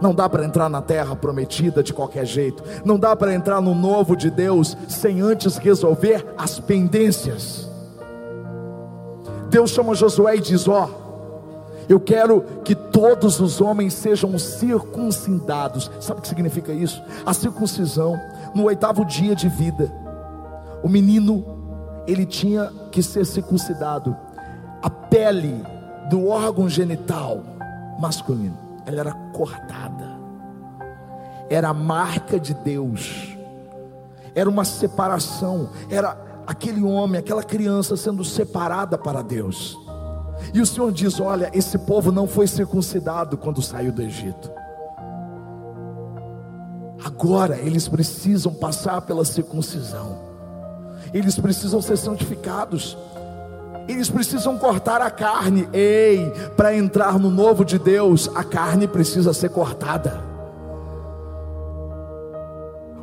Não 0.00 0.14
dá 0.14 0.28
para 0.28 0.44
entrar 0.44 0.68
na 0.68 0.82
terra 0.82 1.14
prometida 1.14 1.82
de 1.82 1.92
qualquer 1.92 2.26
jeito. 2.26 2.62
Não 2.84 2.98
dá 2.98 3.14
para 3.14 3.32
entrar 3.32 3.60
no 3.60 3.74
novo 3.74 4.16
de 4.16 4.30
Deus 4.30 4.76
sem 4.88 5.20
antes 5.20 5.56
resolver 5.56 6.26
as 6.36 6.58
pendências. 6.58 7.70
Deus 9.48 9.70
chama 9.70 9.94
Josué 9.94 10.36
e 10.36 10.40
diz: 10.40 10.66
Ó, 10.66 10.88
Eu 11.88 11.98
quero 12.00 12.42
que 12.64 12.74
todos 12.74 13.40
os 13.40 13.60
homens 13.60 13.94
sejam 13.94 14.38
circuncidados. 14.38 15.90
Sabe 16.00 16.20
o 16.20 16.22
que 16.22 16.28
significa 16.28 16.72
isso? 16.72 17.02
A 17.24 17.34
circuncisão, 17.34 18.18
no 18.54 18.64
oitavo 18.64 19.04
dia 19.04 19.34
de 19.34 19.48
vida, 19.48 19.92
o 20.82 20.88
menino, 20.88 21.44
ele 22.06 22.26
tinha 22.26 22.72
que 22.90 23.02
ser 23.02 23.24
circuncidado. 23.24 24.16
A 24.82 24.90
pele 24.90 25.64
do 26.10 26.28
órgão 26.28 26.68
genital 26.68 27.42
masculino, 27.98 28.58
ela 28.84 29.00
era 29.00 29.12
cortada. 29.32 30.12
Era 31.48 31.68
a 31.68 31.74
marca 31.74 32.40
de 32.40 32.54
Deus. 32.54 33.36
Era 34.34 34.48
uma 34.48 34.64
separação, 34.64 35.68
era 35.90 36.16
aquele 36.46 36.82
homem, 36.82 37.18
aquela 37.18 37.42
criança 37.42 37.96
sendo 37.96 38.24
separada 38.24 38.96
para 38.96 39.22
Deus. 39.22 39.78
E 40.52 40.60
o 40.60 40.66
Senhor 40.66 40.92
diz: 40.92 41.20
Olha, 41.20 41.50
esse 41.52 41.78
povo 41.78 42.10
não 42.10 42.26
foi 42.26 42.46
circuncidado 42.46 43.36
quando 43.36 43.62
saiu 43.62 43.92
do 43.92 44.02
Egito. 44.02 44.50
Agora 47.04 47.58
eles 47.58 47.88
precisam 47.88 48.52
passar 48.54 49.00
pela 49.02 49.24
circuncisão, 49.24 50.18
eles 51.12 51.38
precisam 51.38 51.82
ser 51.82 51.96
santificados, 51.96 52.96
eles 53.88 54.08
precisam 54.08 54.56
cortar 54.56 55.00
a 55.02 55.10
carne. 55.10 55.68
Ei, 55.72 56.30
para 56.56 56.76
entrar 56.76 57.18
no 57.18 57.28
novo 57.28 57.64
de 57.64 57.78
Deus, 57.78 58.30
a 58.34 58.44
carne 58.44 58.86
precisa 58.86 59.32
ser 59.32 59.50
cortada, 59.50 60.22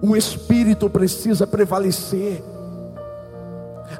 o 0.01 0.15
espírito 0.15 0.89
precisa 0.89 1.45
prevalecer 1.45 2.41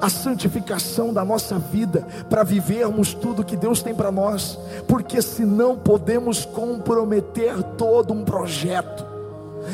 a 0.00 0.08
santificação 0.08 1.12
da 1.12 1.24
nossa 1.24 1.58
vida 1.58 2.06
para 2.28 2.42
vivermos 2.42 3.12
tudo 3.12 3.44
que 3.44 3.56
Deus 3.56 3.82
tem 3.82 3.94
para 3.94 4.10
nós, 4.10 4.58
porque 4.88 5.20
senão 5.20 5.76
podemos 5.76 6.44
comprometer 6.44 7.62
todo 7.76 8.12
um 8.14 8.24
projeto. 8.24 9.04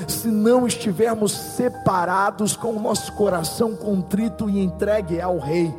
Se 0.08 0.28
não 0.28 0.66
estivermos 0.66 1.32
separados 1.32 2.56
com 2.56 2.72
o 2.72 2.80
nosso 2.80 3.12
coração 3.12 3.76
contrito 3.76 4.50
e 4.50 4.58
entregue 4.58 5.20
ao 5.20 5.38
Rei, 5.38 5.72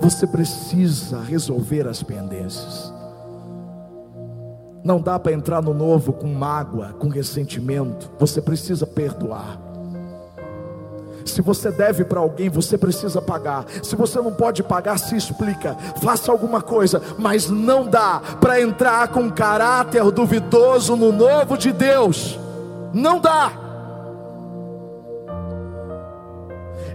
você 0.00 0.26
precisa 0.26 1.20
resolver 1.20 1.88
as 1.88 2.02
pendências. 2.02 2.92
Não 4.84 5.00
dá 5.00 5.18
para 5.18 5.32
entrar 5.32 5.60
no 5.60 5.74
novo 5.74 6.12
com 6.12 6.28
mágoa, 6.28 6.94
com 6.94 7.08
ressentimento. 7.08 8.10
Você 8.18 8.40
precisa 8.40 8.86
perdoar. 8.86 9.67
Se 11.24 11.42
você 11.42 11.70
deve 11.70 12.04
para 12.04 12.20
alguém, 12.20 12.48
você 12.48 12.78
precisa 12.78 13.20
pagar. 13.20 13.64
Se 13.82 13.94
você 13.94 14.20
não 14.20 14.32
pode 14.32 14.62
pagar, 14.62 14.98
se 14.98 15.16
explica. 15.16 15.76
Faça 16.02 16.32
alguma 16.32 16.62
coisa, 16.62 17.02
mas 17.18 17.48
não 17.48 17.86
dá 17.86 18.20
para 18.40 18.60
entrar 18.60 19.08
com 19.08 19.30
caráter 19.30 20.10
duvidoso 20.10 20.96
no 20.96 21.12
novo 21.12 21.56
de 21.56 21.72
Deus. 21.72 22.38
Não 22.92 23.20
dá. 23.20 23.52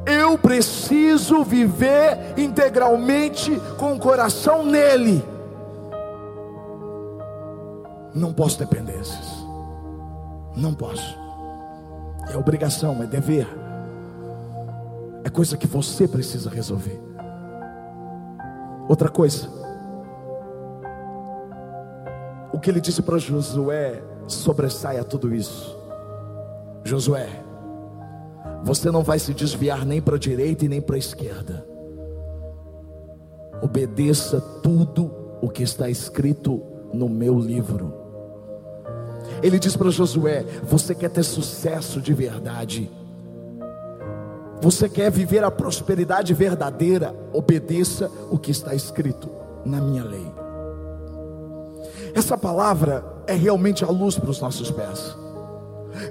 Eu 0.05 0.37
preciso 0.37 1.43
viver 1.43 2.33
integralmente 2.35 3.59
com 3.77 3.93
o 3.93 3.99
coração 3.99 4.65
nele. 4.65 5.23
Não 8.13 8.33
posso 8.33 8.59
dependências. 8.59 9.43
Não 10.55 10.73
posso. 10.73 11.17
É 12.31 12.37
obrigação, 12.37 13.01
é 13.01 13.05
dever 13.05 13.47
é 15.23 15.29
coisa 15.29 15.57
que 15.57 15.67
você 15.67 16.07
precisa 16.07 16.49
resolver. 16.49 16.99
Outra 18.89 19.09
coisa, 19.09 19.47
o 22.51 22.59
que 22.59 22.69
ele 22.69 22.81
disse 22.81 23.01
para 23.01 23.17
Josué 23.17 24.03
sobressaia 24.27 25.03
tudo 25.03 25.33
isso. 25.33 25.77
Josué, 26.83 27.29
você 28.63 28.91
não 28.91 29.03
vai 29.03 29.19
se 29.19 29.33
desviar 29.33 29.85
nem 29.85 30.01
para 30.01 30.15
a 30.15 30.19
direita 30.19 30.65
e 30.65 30.69
nem 30.69 30.81
para 30.81 30.95
a 30.95 30.99
esquerda. 30.99 31.65
Obedeça 33.61 34.41
tudo 34.61 35.11
o 35.41 35.49
que 35.49 35.63
está 35.63 35.89
escrito 35.89 36.61
no 36.93 37.07
meu 37.07 37.39
livro. 37.39 37.93
Ele 39.41 39.57
diz 39.57 39.75
para 39.75 39.89
Josué: 39.89 40.45
Você 40.63 40.93
quer 40.93 41.09
ter 41.09 41.23
sucesso 41.23 42.01
de 42.01 42.13
verdade? 42.13 42.91
Você 44.63 44.87
quer 44.87 45.11
viver 45.11 45.43
a 45.43 45.51
prosperidade 45.51 46.33
verdadeira? 46.33 47.13
Obedeça 47.33 48.09
o 48.31 48.37
que 48.37 48.49
está 48.49 48.73
escrito 48.73 49.29
na 49.65 49.81
minha 49.81 50.05
lei. 50.05 50.25
Essa 52.15 52.37
palavra 52.37 53.03
é 53.27 53.33
realmente 53.33 53.83
a 53.83 53.89
luz 53.89 54.17
para 54.17 54.29
os 54.29 54.39
nossos 54.39 54.71
pés. 54.71 55.17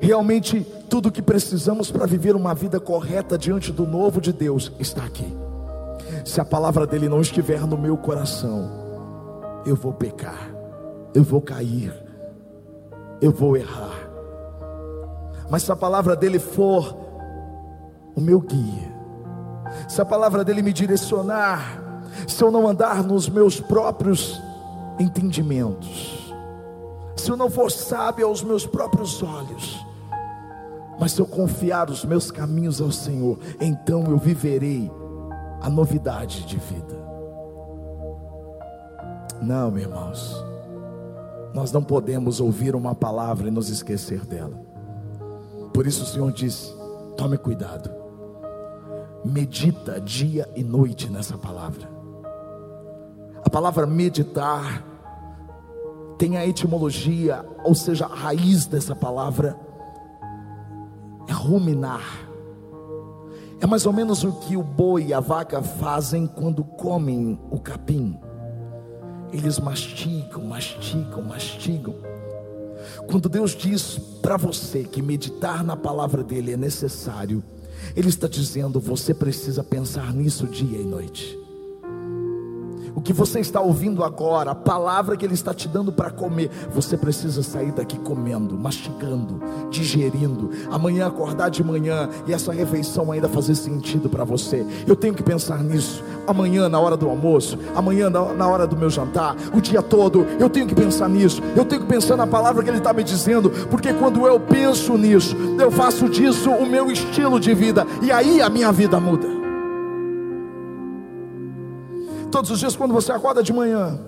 Realmente 0.02 0.66
tudo 0.90 1.08
o 1.08 1.10
que 1.10 1.22
precisamos 1.22 1.90
para 1.90 2.04
viver 2.04 2.36
uma 2.36 2.54
vida 2.54 2.78
correta 2.78 3.38
diante 3.38 3.72
do 3.72 3.86
novo 3.86 4.20
de 4.20 4.34
Deus 4.34 4.70
está 4.78 5.02
aqui. 5.02 5.34
Se 6.22 6.38
a 6.38 6.44
palavra 6.44 6.86
dele 6.86 7.08
não 7.08 7.22
estiver 7.22 7.66
no 7.66 7.78
meu 7.78 7.96
coração, 7.96 8.70
eu 9.64 9.74
vou 9.74 9.94
pecar, 9.94 10.54
eu 11.14 11.22
vou 11.22 11.40
cair, 11.40 11.94
eu 13.18 13.32
vou 13.32 13.56
errar. 13.56 14.10
Mas 15.48 15.62
se 15.62 15.72
a 15.72 15.76
palavra 15.76 16.14
dele 16.14 16.38
for 16.38 17.01
o 18.14 18.20
meu 18.20 18.40
guia, 18.40 18.92
se 19.88 20.00
a 20.00 20.04
palavra 20.04 20.44
dele 20.44 20.62
me 20.62 20.72
direcionar, 20.72 21.80
se 22.26 22.42
eu 22.42 22.50
não 22.50 22.68
andar 22.68 23.02
nos 23.02 23.28
meus 23.28 23.60
próprios 23.60 24.40
entendimentos, 24.98 26.32
se 27.16 27.30
eu 27.30 27.36
não 27.36 27.50
for 27.50 27.70
sábio 27.70 28.26
aos 28.26 28.42
meus 28.42 28.66
próprios 28.66 29.22
olhos, 29.22 29.84
mas 30.98 31.12
se 31.12 31.20
eu 31.20 31.26
confiar 31.26 31.90
os 31.90 32.04
meus 32.04 32.30
caminhos 32.30 32.80
ao 32.80 32.92
Senhor, 32.92 33.38
então 33.60 34.04
eu 34.04 34.18
viverei 34.18 34.90
a 35.60 35.70
novidade 35.70 36.44
de 36.44 36.56
vida. 36.56 37.02
Não, 39.40 39.70
meus 39.70 39.86
irmãos, 39.86 40.44
nós 41.54 41.72
não 41.72 41.82
podemos 41.82 42.40
ouvir 42.40 42.76
uma 42.76 42.94
palavra 42.94 43.48
e 43.48 43.50
nos 43.50 43.68
esquecer 43.68 44.24
dela. 44.24 44.60
Por 45.72 45.86
isso 45.86 46.04
o 46.04 46.06
Senhor 46.06 46.30
disse: 46.32 46.72
tome 47.16 47.36
cuidado 47.36 48.01
medita 49.24 50.00
dia 50.00 50.48
e 50.56 50.64
noite 50.64 51.10
nessa 51.10 51.36
palavra. 51.36 51.88
A 53.44 53.50
palavra 53.50 53.86
meditar 53.86 54.84
tem 56.18 56.36
a 56.36 56.46
etimologia, 56.46 57.44
ou 57.64 57.74
seja, 57.74 58.06
a 58.06 58.14
raiz 58.14 58.66
dessa 58.66 58.94
palavra 58.94 59.56
é 61.28 61.32
ruminar. 61.32 62.28
É 63.60 63.66
mais 63.66 63.86
ou 63.86 63.92
menos 63.92 64.24
o 64.24 64.32
que 64.32 64.56
o 64.56 64.62
boi 64.62 65.06
e 65.06 65.14
a 65.14 65.20
vaca 65.20 65.62
fazem 65.62 66.26
quando 66.26 66.64
comem 66.64 67.38
o 67.50 67.58
capim. 67.58 68.18
Eles 69.32 69.58
mastigam, 69.58 70.44
mastigam, 70.44 71.22
mastigam. 71.22 71.94
Quando 73.08 73.28
Deus 73.28 73.52
diz 73.52 73.98
para 74.20 74.36
você 74.36 74.84
que 74.84 75.00
meditar 75.00 75.62
na 75.62 75.76
palavra 75.76 76.22
dele 76.22 76.52
é 76.52 76.56
necessário, 76.56 77.42
ele 77.96 78.08
está 78.08 78.28
dizendo: 78.28 78.80
você 78.80 79.12
precisa 79.14 79.62
pensar 79.62 80.12
nisso 80.12 80.46
dia 80.46 80.78
e 80.78 80.84
noite. 80.84 81.38
O 82.94 83.00
que 83.00 83.12
você 83.12 83.40
está 83.40 83.60
ouvindo 83.60 84.04
agora, 84.04 84.50
a 84.50 84.54
palavra 84.54 85.16
que 85.16 85.24
Ele 85.24 85.34
está 85.34 85.54
te 85.54 85.66
dando 85.66 85.92
para 85.92 86.10
comer, 86.10 86.50
você 86.70 86.96
precisa 86.96 87.42
sair 87.42 87.72
daqui 87.72 87.98
comendo, 87.98 88.56
mastigando, 88.56 89.40
digerindo. 89.70 90.50
Amanhã 90.70 91.06
acordar 91.06 91.48
de 91.48 91.64
manhã 91.64 92.08
e 92.26 92.32
essa 92.32 92.52
refeição 92.52 93.10
ainda 93.10 93.28
fazer 93.28 93.54
sentido 93.54 94.08
para 94.08 94.24
você. 94.24 94.66
Eu 94.86 94.94
tenho 94.94 95.14
que 95.14 95.22
pensar 95.22 95.62
nisso. 95.62 96.04
Amanhã 96.26 96.68
na 96.68 96.78
hora 96.78 96.96
do 96.96 97.08
almoço, 97.08 97.58
amanhã 97.74 98.10
na 98.10 98.46
hora 98.46 98.66
do 98.66 98.76
meu 98.76 98.90
jantar, 98.90 99.36
o 99.52 99.60
dia 99.60 99.82
todo, 99.82 100.26
eu 100.38 100.48
tenho 100.48 100.66
que 100.66 100.74
pensar 100.74 101.08
nisso. 101.08 101.42
Eu 101.56 101.64
tenho 101.64 101.82
que 101.82 101.88
pensar 101.88 102.16
na 102.16 102.26
palavra 102.26 102.62
que 102.62 102.70
Ele 102.70 102.78
está 102.78 102.92
me 102.92 103.02
dizendo, 103.02 103.50
porque 103.70 103.92
quando 103.92 104.26
eu 104.26 104.38
penso 104.38 104.96
nisso, 104.96 105.36
eu 105.58 105.70
faço 105.70 106.08
disso 106.08 106.50
o 106.50 106.66
meu 106.66 106.90
estilo 106.90 107.40
de 107.40 107.54
vida 107.54 107.86
e 108.02 108.12
aí 108.12 108.40
a 108.40 108.50
minha 108.50 108.70
vida 108.70 109.00
muda. 109.00 109.41
Todos 112.32 112.50
os 112.50 112.58
dias, 112.58 112.74
quando 112.74 112.94
você 112.94 113.12
acorda 113.12 113.42
de 113.42 113.52
manhã, 113.52 114.00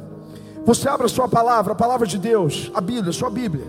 você 0.65 0.89
abre 0.89 1.05
a 1.05 1.09
sua 1.11 1.29
palavra, 1.29 1.75
a 1.75 1.77
palavra 1.77 2.07
de 2.07 2.19
Deus, 2.19 2.71
a 2.75 2.81
Bíblia, 2.81 3.11
a 3.11 3.13
sua 3.13 3.29
Bíblia. 3.29 3.67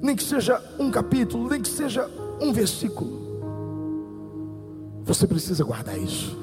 Nem 0.00 0.16
que 0.16 0.24
seja 0.24 0.60
um 0.78 0.90
capítulo, 0.90 1.48
nem 1.50 1.60
que 1.60 1.68
seja 1.68 2.10
um 2.40 2.50
versículo. 2.52 3.20
Você 5.04 5.26
precisa 5.26 5.62
guardar 5.62 5.98
isso. 5.98 6.34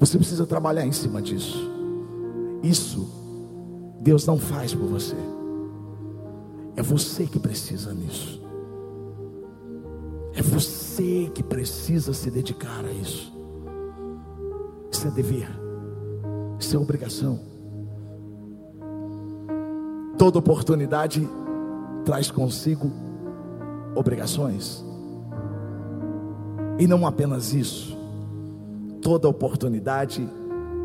Você 0.00 0.18
precisa 0.18 0.44
trabalhar 0.44 0.84
em 0.84 0.92
cima 0.92 1.22
disso. 1.22 1.70
Isso 2.60 3.06
Deus 4.00 4.26
não 4.26 4.36
faz 4.36 4.74
por 4.74 4.86
você. 4.86 5.16
É 6.76 6.82
você 6.82 7.24
que 7.24 7.38
precisa 7.38 7.94
nisso. 7.94 8.42
É 10.34 10.42
você 10.42 11.30
que 11.32 11.42
precisa 11.42 12.12
se 12.12 12.32
dedicar 12.32 12.84
a 12.84 12.90
isso. 12.90 13.32
Isso 15.04 15.08
é 15.08 15.10
dever. 15.10 15.48
Isso 16.58 16.76
é 16.76 16.80
obrigação. 16.80 17.38
Toda 20.16 20.38
oportunidade 20.38 21.28
traz 22.06 22.30
consigo 22.30 22.90
obrigações. 23.94 24.82
E 26.78 26.86
não 26.86 27.06
apenas 27.06 27.52
isso, 27.52 27.94
toda 29.02 29.28
oportunidade 29.28 30.26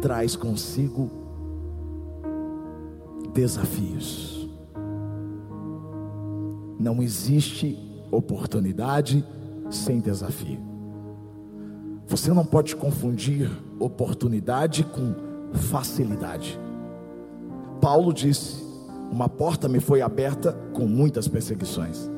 traz 0.02 0.36
consigo 0.36 1.10
desafios. 3.34 4.50
Não 6.78 7.02
existe 7.02 7.78
oportunidade 8.12 9.26
sem 9.70 10.02
desafio. 10.02 10.60
Você 12.06 12.34
não 12.34 12.44
pode 12.44 12.76
confundir 12.76 13.50
oportunidade 13.80 14.84
com 14.84 15.14
facilidade. 15.54 16.60
Paulo 17.82 18.14
disse: 18.14 18.64
Uma 19.12 19.30
porta 19.30 19.68
me 19.68 19.80
foi 19.80 20.02
aberta 20.02 20.54
com 20.74 20.86
muitas 20.86 21.28
perseguições. 21.28 22.10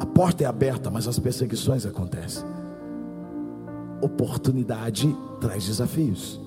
A 0.00 0.06
porta 0.06 0.42
é 0.42 0.46
aberta, 0.46 0.90
mas 0.90 1.06
as 1.06 1.18
perseguições 1.18 1.86
acontecem. 1.86 2.44
Oportunidade 4.00 5.16
traz 5.40 5.64
desafios. 5.64 6.40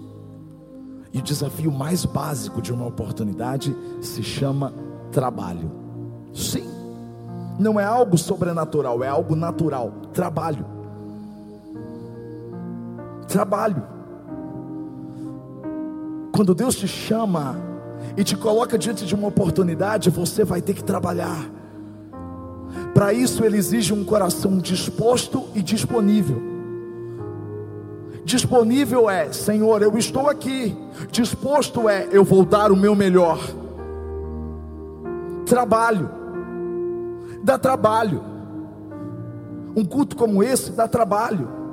E 1.14 1.20
o 1.20 1.22
desafio 1.22 1.72
mais 1.72 2.04
básico 2.04 2.62
de 2.62 2.74
uma 2.74 2.86
oportunidade 2.86 3.74
se 4.02 4.22
chama 4.22 4.74
trabalho. 5.10 5.72
Sim, 6.34 6.68
não 7.58 7.80
é 7.80 7.86
algo 7.86 8.18
sobrenatural, 8.18 9.02
é 9.02 9.08
algo 9.08 9.34
natural. 9.36 9.92
Trabalho. 10.12 10.75
Trabalho. 13.36 13.84
Quando 16.32 16.56
Deus 16.56 16.74
te 16.74 16.88
chama 16.88 17.58
e 18.16 18.24
te 18.24 18.34
coloca 18.38 18.78
diante 18.78 19.06
de 19.06 19.14
uma 19.14 19.28
oportunidade, 19.28 20.10
você 20.10 20.46
vai 20.46 20.62
ter 20.62 20.74
que 20.74 20.82
trabalhar. 20.82 21.46
Para 22.94 23.12
isso, 23.12 23.44
Ele 23.44 23.58
exige 23.58 23.94
um 23.94 24.06
coração 24.06 24.58
disposto 24.58 25.50
e 25.54 25.62
disponível. 25.62 26.42
Disponível 28.24 29.10
é, 29.10 29.30
Senhor, 29.34 29.82
eu 29.82 29.98
estou 29.98 30.30
aqui. 30.30 30.74
Disposto 31.12 31.90
é, 31.90 32.08
eu 32.14 32.24
vou 32.24 32.46
dar 32.46 32.72
o 32.72 32.78
meu 32.78 32.96
melhor. 32.96 33.38
Trabalho, 35.46 36.10
dá 37.44 37.58
trabalho. 37.58 38.24
Um 39.76 39.84
culto 39.84 40.16
como 40.16 40.42
esse 40.42 40.72
dá 40.72 40.88
trabalho. 40.88 41.65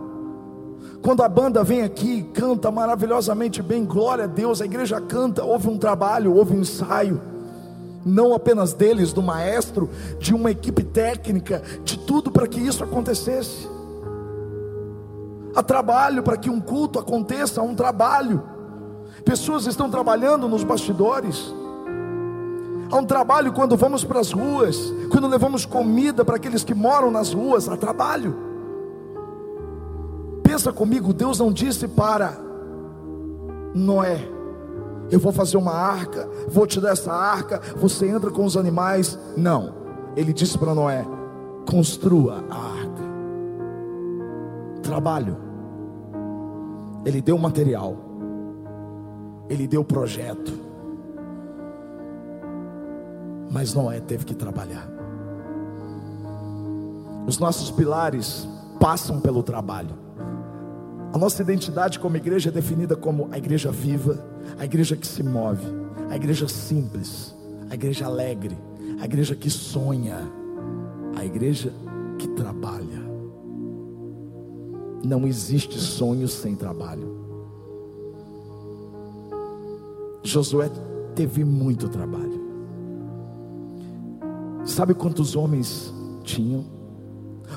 Quando 1.02 1.22
a 1.22 1.28
banda 1.28 1.64
vem 1.64 1.82
aqui, 1.82 2.22
canta 2.34 2.70
maravilhosamente 2.70 3.62
bem, 3.62 3.84
glória 3.84 4.24
a 4.24 4.28
Deus, 4.28 4.60
a 4.60 4.64
igreja 4.64 5.00
canta, 5.00 5.44
houve 5.44 5.68
um 5.68 5.78
trabalho, 5.78 6.34
houve 6.34 6.54
um 6.54 6.60
ensaio 6.60 7.32
não 8.04 8.34
apenas 8.34 8.72
deles, 8.72 9.12
do 9.12 9.22
maestro, 9.22 9.88
de 10.18 10.34
uma 10.34 10.50
equipe 10.50 10.82
técnica, 10.82 11.62
de 11.84 11.98
tudo 11.98 12.30
para 12.30 12.46
que 12.46 12.60
isso 12.60 12.82
acontecesse. 12.82 13.68
Há 15.54 15.62
trabalho 15.62 16.22
para 16.22 16.36
que 16.36 16.50
um 16.50 16.60
culto 16.60 16.98
aconteça, 16.98 17.60
há 17.60 17.64
um 17.64 17.74
trabalho. 17.74 18.42
Pessoas 19.24 19.66
estão 19.66 19.90
trabalhando 19.90 20.48
nos 20.48 20.64
bastidores. 20.64 21.52
Há 22.90 22.96
um 22.96 23.04
trabalho 23.04 23.52
quando 23.52 23.76
vamos 23.76 24.04
para 24.04 24.20
as 24.20 24.32
ruas, 24.32 24.92
quando 25.10 25.28
levamos 25.28 25.64
comida 25.64 26.24
para 26.24 26.36
aqueles 26.36 26.64
que 26.64 26.74
moram 26.74 27.10
nas 27.10 27.32
ruas, 27.32 27.68
há 27.68 27.76
trabalho. 27.76 28.51
Pensa 30.52 30.70
comigo, 30.70 31.14
Deus 31.14 31.38
não 31.38 31.50
disse 31.50 31.88
para 31.88 32.36
Noé, 33.74 34.18
eu 35.10 35.18
vou 35.18 35.32
fazer 35.32 35.56
uma 35.56 35.72
arca, 35.72 36.28
vou 36.46 36.66
te 36.66 36.78
dar 36.78 36.90
essa 36.90 37.10
arca, 37.10 37.58
você 37.74 38.06
entra 38.06 38.30
com 38.30 38.44
os 38.44 38.54
animais. 38.54 39.18
Não, 39.34 39.72
ele 40.14 40.30
disse 40.30 40.58
para 40.58 40.74
Noé: 40.74 41.06
construa 41.66 42.44
a 42.50 42.54
arca, 42.54 43.02
trabalho. 44.82 45.38
Ele 47.06 47.22
deu 47.22 47.38
material, 47.38 47.96
ele 49.48 49.66
deu 49.66 49.82
projeto, 49.82 50.52
mas 53.50 53.72
Noé 53.72 54.00
teve 54.00 54.26
que 54.26 54.34
trabalhar. 54.34 54.86
Os 57.26 57.38
nossos 57.38 57.70
pilares 57.70 58.46
passam 58.78 59.18
pelo 59.18 59.42
trabalho. 59.42 60.01
A 61.12 61.18
nossa 61.18 61.42
identidade 61.42 61.98
como 61.98 62.16
igreja 62.16 62.48
é 62.48 62.52
definida 62.52 62.96
como 62.96 63.28
a 63.30 63.36
igreja 63.36 63.70
viva, 63.70 64.18
a 64.58 64.64
igreja 64.64 64.96
que 64.96 65.06
se 65.06 65.22
move, 65.22 65.66
a 66.08 66.16
igreja 66.16 66.48
simples, 66.48 67.36
a 67.68 67.74
igreja 67.74 68.06
alegre, 68.06 68.56
a 68.98 69.04
igreja 69.04 69.34
que 69.34 69.50
sonha, 69.50 70.18
a 71.14 71.22
igreja 71.22 71.70
que 72.18 72.26
trabalha. 72.28 73.02
Não 75.04 75.26
existe 75.26 75.78
sonho 75.78 76.26
sem 76.26 76.56
trabalho. 76.56 77.20
Josué 80.22 80.70
teve 81.14 81.44
muito 81.44 81.90
trabalho. 81.90 82.40
Sabe 84.64 84.94
quantos 84.94 85.36
homens 85.36 85.92
tinham? 86.22 86.64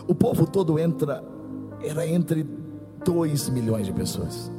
O 0.08 0.14
povo 0.14 0.46
todo 0.46 0.78
entra, 0.78 1.24
era 1.82 2.06
entre 2.06 2.46
2 3.06 3.50
milhões 3.50 3.86
de 3.86 3.94
pessoas. 3.94 4.52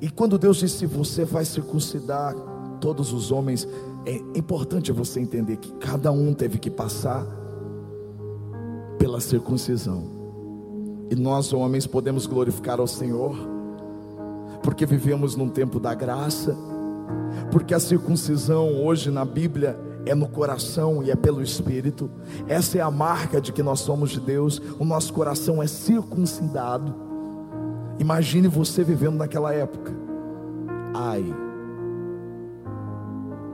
E 0.00 0.08
quando 0.08 0.38
Deus 0.38 0.58
disse: 0.58 0.86
Você 0.86 1.24
vai 1.24 1.44
circuncidar 1.44 2.34
todos 2.80 3.12
os 3.12 3.32
homens, 3.32 3.66
é 4.06 4.16
importante 4.38 4.92
você 4.92 5.20
entender 5.20 5.56
que 5.56 5.72
cada 5.72 6.12
um 6.12 6.32
teve 6.32 6.58
que 6.58 6.70
passar 6.70 7.26
pela 8.98 9.20
circuncisão. 9.20 10.04
E 11.10 11.16
nós, 11.16 11.52
homens, 11.52 11.86
podemos 11.86 12.26
glorificar 12.26 12.78
ao 12.78 12.86
Senhor, 12.86 13.36
porque 14.62 14.86
vivemos 14.86 15.34
num 15.34 15.48
tempo 15.48 15.80
da 15.80 15.94
graça, 15.94 16.56
porque 17.50 17.74
a 17.74 17.80
circuncisão 17.80 18.84
hoje 18.84 19.10
na 19.10 19.24
Bíblia 19.24 19.89
é 20.06 20.14
no 20.14 20.28
coração 20.28 21.02
e 21.02 21.10
é 21.10 21.16
pelo 21.16 21.42
Espírito. 21.42 22.10
Essa 22.48 22.78
é 22.78 22.80
a 22.80 22.90
marca 22.90 23.40
de 23.40 23.52
que 23.52 23.62
nós 23.62 23.80
somos 23.80 24.10
de 24.10 24.20
Deus. 24.20 24.60
O 24.78 24.84
nosso 24.84 25.12
coração 25.12 25.62
é 25.62 25.66
circuncidado. 25.66 26.94
Imagine 27.98 28.48
você 28.48 28.82
vivendo 28.82 29.16
naquela 29.16 29.52
época. 29.52 29.92
Ai, 30.94 31.24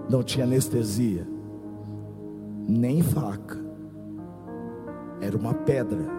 não 0.09 0.23
tinha 0.23 0.47
anestesia, 0.47 1.27
nem 2.67 3.03
faca, 3.03 3.59
era 5.21 5.37
uma 5.37 5.53
pedra. 5.53 6.17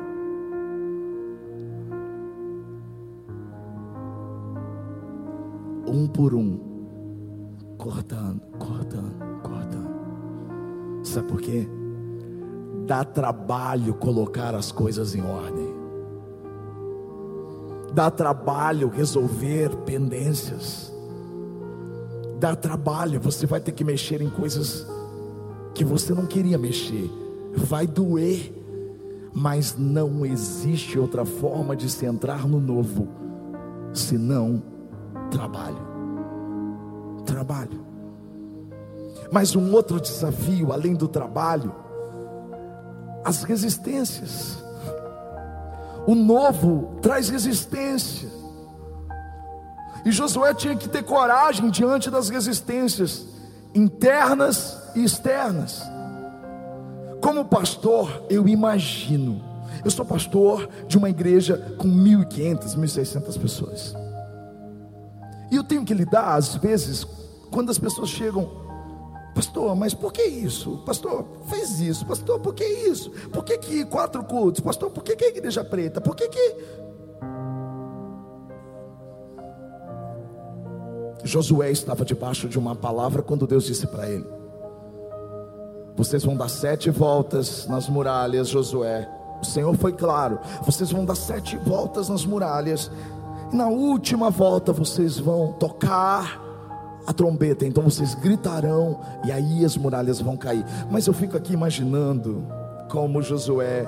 Um 5.88 6.06
por 6.06 6.34
um, 6.34 6.60
cortando, 7.78 8.42
cortando, 8.60 9.42
cortando. 9.42 9.87
Sabe 11.08 11.28
por 11.28 11.39
quê? 11.39 11.67
Dá 12.86 13.04
trabalho 13.04 13.93
colocar 13.93 14.54
as 14.54 14.72
coisas 14.72 15.15
em 15.15 15.22
ordem. 15.22 15.67
Dá 17.93 18.12
trabalho 18.12 18.89
resolver 18.89 19.76
pendências. 19.78 20.93
Dá 22.39 22.56
trabalho, 22.56 23.20
você 23.20 23.46
vai 23.46 23.60
ter 23.60 23.72
que 23.72 23.84
mexer 23.84 24.22
em 24.22 24.30
coisas 24.30 24.86
que 25.74 25.84
você 25.86 26.13
não 26.13 26.26
queria 26.26 26.58
mexer. 26.58 27.10
Vai 27.56 27.88
doer, 27.88 28.54
mas 29.34 29.76
não 29.78 30.26
existe 30.26 31.00
outra 31.00 31.26
forma 31.26 31.76
de 31.76 31.89
se 31.89 32.06
entrar 32.06 32.46
no 32.48 32.60
novo 32.60 33.08
senão 33.93 34.62
trabalho. 35.32 35.88
Trabalho. 37.26 37.97
Mas 39.32 39.56
um 39.56 39.74
outro 39.74 40.00
desafio, 40.00 40.72
além 40.72 40.94
do 40.94 41.08
trabalho, 41.08 41.74
as 43.24 43.44
resistências. 43.44 44.58
O 46.06 46.16
novo 46.16 46.98
traz 47.02 47.30
resistência. 47.30 48.30
E 50.06 50.12
Josué 50.12 50.54
tinha 50.54 50.76
que 50.76 50.88
ter 50.88 51.04
coragem 51.04 51.70
diante 51.70 52.10
das 52.10 52.30
resistências 52.30 53.26
internas 53.76 54.78
e 54.96 55.04
externas. 55.04 55.84
Como 57.22 57.44
pastor, 57.46 58.24
eu 58.30 58.48
imagino. 58.48 59.44
Eu 59.84 59.92
sou 59.92 60.06
pastor 60.06 60.70
de 60.88 60.98
uma 60.98 61.10
igreja 61.10 61.76
com 61.78 61.88
1.500, 61.88 62.78
1.600 62.78 63.40
pessoas. 63.40 63.96
E 65.52 65.56
eu 65.56 65.63
tenho 65.63 65.84
que 65.84 65.94
lidar, 65.94 66.36
às 66.36 66.56
vezes, 66.56 67.06
quando 67.52 67.70
as 67.70 67.78
pessoas 67.78 68.10
chegam 68.10 68.67
Pastor, 69.38 69.76
mas 69.76 69.93
por 69.93 70.12
que 70.12 70.23
isso? 70.23 70.80
Pastor, 70.84 71.23
fez 71.45 71.80
isso. 71.80 72.04
Pastor, 72.08 72.39
por 72.39 72.56
que 72.56 72.63
isso? 72.65 73.12
Por 73.32 73.43
que, 73.43 73.56
que 73.60 73.86
quatro 73.86 74.23
cultos? 74.23 74.62
Pastor, 74.62 74.89
por 74.89 75.04
que, 75.04 75.15
que 75.15 75.26
a 75.26 75.28
igreja 75.28 75.63
preta? 75.63 76.02
Por 76.02 76.15
que 76.15 76.28
que. 76.28 76.56
Josué 81.23 81.69
estava 81.69 82.04
debaixo 82.04 82.50
de 82.50 82.58
uma 82.58 82.76
palavra 82.76 83.21
quando 83.21 83.45
Deus 83.45 83.65
disse 83.65 83.86
para 83.86 84.10
ele: 84.10 84.26
Vocês 85.95 86.26
vão 86.26 86.36
dar 86.36 86.50
sete 86.50 86.89
voltas 86.89 87.67
nas 87.67 87.88
muralhas, 87.88 88.47
Josué. 88.47 89.08
O 89.39 89.45
Senhor 89.45 89.78
foi 89.78 89.93
claro: 89.93 90.39
Vocês 90.65 90.89
vão 90.89 91.06
dar 91.06 91.15
sete 91.15 91.58
voltas 91.58 92.10
nas 92.10 92.26
muralhas. 92.26 92.89
E 93.54 93.56
na 93.56 93.67
última 93.67 94.32
volta 94.32 94.73
vocês 94.73 95.19
vão 95.19 95.54
tocar 95.54 96.47
a 97.08 97.13
trombeta, 97.13 97.65
então 97.65 97.82
vocês 97.84 98.13
gritarão 98.15 99.00
e 99.24 99.32
aí 99.32 99.63
as 99.63 99.78
muralhas 99.78 100.20
vão 100.20 100.36
cair. 100.36 100.65
Mas 100.91 101.08
eu 101.08 101.13
fico 101.13 101.38
aqui 101.38 101.54
imaginando 101.54 102.46
como 102.89 103.22
Josué 103.22 103.88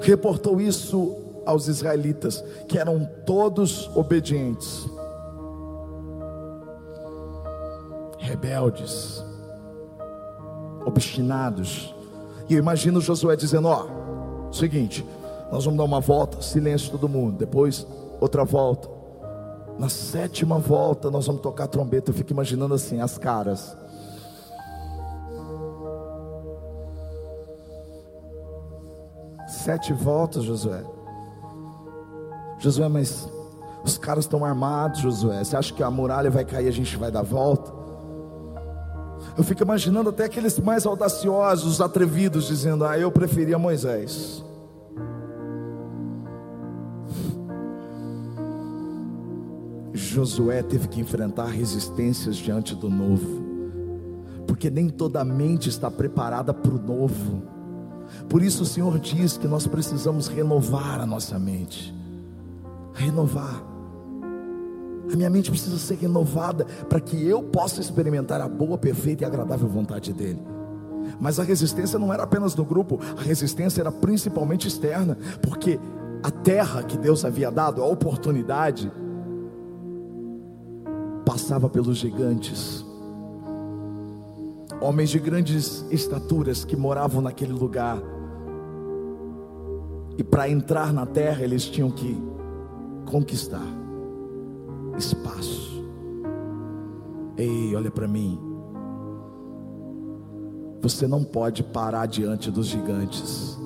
reportou 0.00 0.60
isso 0.60 1.16
aos 1.46 1.68
israelitas, 1.68 2.44
que 2.66 2.76
eram 2.76 3.08
todos 3.24 3.88
obedientes, 3.94 4.88
rebeldes, 8.18 9.24
obstinados. 10.84 11.94
E 12.48 12.54
eu 12.54 12.58
imagino 12.58 13.00
Josué 13.00 13.36
dizendo: 13.36 13.68
Ó, 13.68 13.86
seguinte, 14.50 15.06
nós 15.52 15.64
vamos 15.64 15.78
dar 15.78 15.84
uma 15.84 16.00
volta, 16.00 16.42
silêncio 16.42 16.90
todo 16.90 17.08
mundo, 17.08 17.38
depois 17.38 17.86
outra 18.20 18.44
volta. 18.44 18.95
Na 19.78 19.88
sétima 19.88 20.58
volta 20.58 21.10
nós 21.10 21.26
vamos 21.26 21.42
tocar 21.42 21.66
trombeta. 21.66 22.10
Eu 22.10 22.14
fico 22.14 22.32
imaginando 22.32 22.74
assim 22.74 23.00
as 23.00 23.18
caras. 23.18 23.76
Sete 29.46 29.92
voltas, 29.92 30.44
Josué. 30.44 30.82
Josué, 32.58 32.88
mas 32.88 33.28
os 33.84 33.98
caras 33.98 34.24
estão 34.24 34.44
armados, 34.44 35.00
Josué. 35.00 35.44
Você 35.44 35.56
acha 35.56 35.72
que 35.72 35.82
a 35.82 35.90
muralha 35.90 36.30
vai 36.30 36.44
cair 36.44 36.66
e 36.66 36.68
a 36.68 36.72
gente 36.72 36.96
vai 36.96 37.10
dar 37.10 37.22
volta? 37.22 37.72
Eu 39.36 39.44
fico 39.44 39.62
imaginando 39.62 40.10
até 40.10 40.24
aqueles 40.24 40.58
mais 40.58 40.86
audaciosos, 40.86 41.74
os 41.74 41.80
atrevidos, 41.80 42.46
dizendo: 42.46 42.84
Ah, 42.84 42.98
eu 42.98 43.10
preferia 43.12 43.58
Moisés. 43.58 44.42
Josué 50.16 50.62
teve 50.62 50.88
que 50.88 51.00
enfrentar 51.00 51.46
resistências 51.46 52.36
diante 52.36 52.74
do 52.74 52.88
novo, 52.88 53.44
porque 54.46 54.70
nem 54.70 54.88
toda 54.88 55.24
mente 55.24 55.68
está 55.68 55.90
preparada 55.90 56.54
para 56.54 56.72
o 56.72 56.80
novo. 56.80 57.42
Por 58.28 58.42
isso 58.42 58.62
o 58.62 58.66
Senhor 58.66 58.98
diz 58.98 59.36
que 59.36 59.46
nós 59.46 59.66
precisamos 59.66 60.28
renovar 60.28 61.00
a 61.00 61.06
nossa 61.06 61.38
mente 61.38 61.96
renovar. 62.96 63.62
A 65.12 65.16
minha 65.16 65.30
mente 65.30 65.50
precisa 65.50 65.78
ser 65.78 65.96
renovada 65.96 66.64
para 66.88 66.98
que 66.98 67.24
eu 67.24 67.42
possa 67.42 67.80
experimentar 67.80 68.40
a 68.40 68.48
boa, 68.48 68.76
perfeita 68.76 69.22
e 69.22 69.26
agradável 69.26 69.68
vontade 69.68 70.12
dEle. 70.12 70.42
Mas 71.20 71.38
a 71.38 71.44
resistência 71.44 71.98
não 71.98 72.12
era 72.12 72.24
apenas 72.24 72.54
do 72.54 72.64
grupo, 72.64 72.98
a 73.16 73.22
resistência 73.22 73.80
era 73.80 73.92
principalmente 73.92 74.66
externa, 74.66 75.16
porque 75.40 75.78
a 76.22 76.30
terra 76.30 76.82
que 76.82 76.98
Deus 76.98 77.24
havia 77.24 77.50
dado, 77.50 77.80
a 77.80 77.86
oportunidade, 77.86 78.90
passava 81.26 81.68
pelos 81.68 81.98
gigantes, 81.98 82.86
homens 84.80 85.10
de 85.10 85.18
grandes 85.18 85.84
estaturas 85.90 86.64
que 86.64 86.76
moravam 86.76 87.20
naquele 87.20 87.52
lugar, 87.52 88.00
e 90.16 90.22
para 90.22 90.48
entrar 90.48 90.92
na 90.92 91.04
terra 91.04 91.42
eles 91.42 91.64
tinham 91.64 91.90
que 91.90 92.16
conquistar 93.04 93.66
espaço. 94.96 95.84
Ei, 97.36 97.74
olha 97.76 97.90
para 97.90 98.08
mim. 98.08 98.40
Você 100.80 101.06
não 101.06 101.22
pode 101.22 101.62
parar 101.62 102.06
diante 102.06 102.50
dos 102.50 102.66
gigantes. 102.66 103.58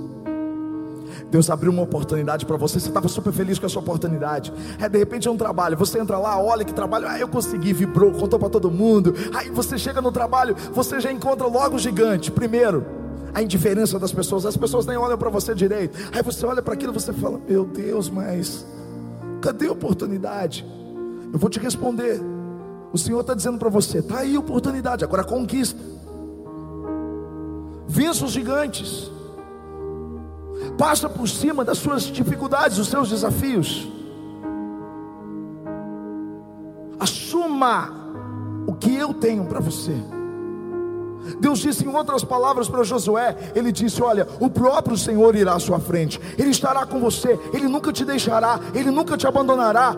Deus 1.30 1.50
abriu 1.50 1.72
uma 1.72 1.82
oportunidade 1.82 2.46
para 2.46 2.56
você, 2.56 2.80
você 2.80 2.88
estava 2.88 3.08
super 3.08 3.32
feliz 3.32 3.58
com 3.58 3.66
essa 3.66 3.78
oportunidade. 3.78 4.52
É, 4.78 4.88
de 4.88 4.98
repente 4.98 5.28
é 5.28 5.30
um 5.30 5.36
trabalho, 5.36 5.76
você 5.76 5.98
entra 5.98 6.18
lá, 6.18 6.40
olha 6.40 6.64
que 6.64 6.72
trabalho, 6.72 7.06
ah, 7.08 7.18
eu 7.18 7.28
consegui, 7.28 7.72
vibrou, 7.72 8.12
contou 8.12 8.38
para 8.38 8.48
todo 8.48 8.70
mundo. 8.70 9.14
Aí 9.34 9.50
você 9.50 9.78
chega 9.78 10.00
no 10.00 10.12
trabalho, 10.12 10.56
você 10.72 11.00
já 11.00 11.12
encontra 11.12 11.46
logo 11.46 11.76
o 11.76 11.78
gigante. 11.78 12.30
Primeiro, 12.30 12.84
a 13.32 13.42
indiferença 13.42 13.98
das 13.98 14.12
pessoas, 14.12 14.44
as 14.46 14.56
pessoas 14.56 14.86
nem 14.86 14.96
olham 14.96 15.18
para 15.18 15.30
você 15.30 15.54
direito. 15.54 15.98
Aí 16.12 16.22
você 16.22 16.44
olha 16.46 16.62
para 16.62 16.74
aquilo 16.74 16.92
você 16.92 17.12
fala: 17.12 17.40
Meu 17.48 17.64
Deus, 17.64 18.10
mas 18.10 18.64
Cadê 19.40 19.68
a 19.68 19.72
oportunidade? 19.72 20.66
Eu 21.32 21.38
vou 21.38 21.48
te 21.48 21.58
responder. 21.58 22.20
O 22.92 22.98
Senhor 22.98 23.20
está 23.20 23.34
dizendo 23.34 23.58
para 23.58 23.68
você: 23.68 23.98
está 23.98 24.18
aí 24.18 24.36
a 24.36 24.40
oportunidade, 24.40 25.04
agora 25.04 25.24
conquista. 25.24 25.80
Vença 27.88 28.24
os 28.24 28.32
gigantes. 28.32 29.10
Passa 30.80 31.10
por 31.10 31.28
cima 31.28 31.62
das 31.62 31.76
suas 31.76 32.04
dificuldades, 32.04 32.78
dos 32.78 32.88
seus 32.88 33.10
desafios. 33.10 33.86
Assuma 36.98 37.92
o 38.66 38.72
que 38.72 38.94
eu 38.96 39.12
tenho 39.12 39.44
para 39.44 39.60
você. 39.60 39.94
Deus 41.38 41.58
disse 41.58 41.84
em 41.84 41.94
outras 41.94 42.24
palavras 42.24 42.66
para 42.66 42.82
Josué: 42.82 43.36
Ele 43.54 43.70
disse: 43.70 44.02
Olha, 44.02 44.26
o 44.40 44.48
próprio 44.48 44.96
Senhor 44.96 45.36
irá 45.36 45.52
à 45.52 45.58
sua 45.58 45.78
frente, 45.78 46.18
Ele 46.38 46.48
estará 46.48 46.86
com 46.86 46.98
você, 46.98 47.38
Ele 47.52 47.68
nunca 47.68 47.92
te 47.92 48.02
deixará, 48.02 48.58
Ele 48.72 48.90
nunca 48.90 49.18
te 49.18 49.26
abandonará. 49.26 49.94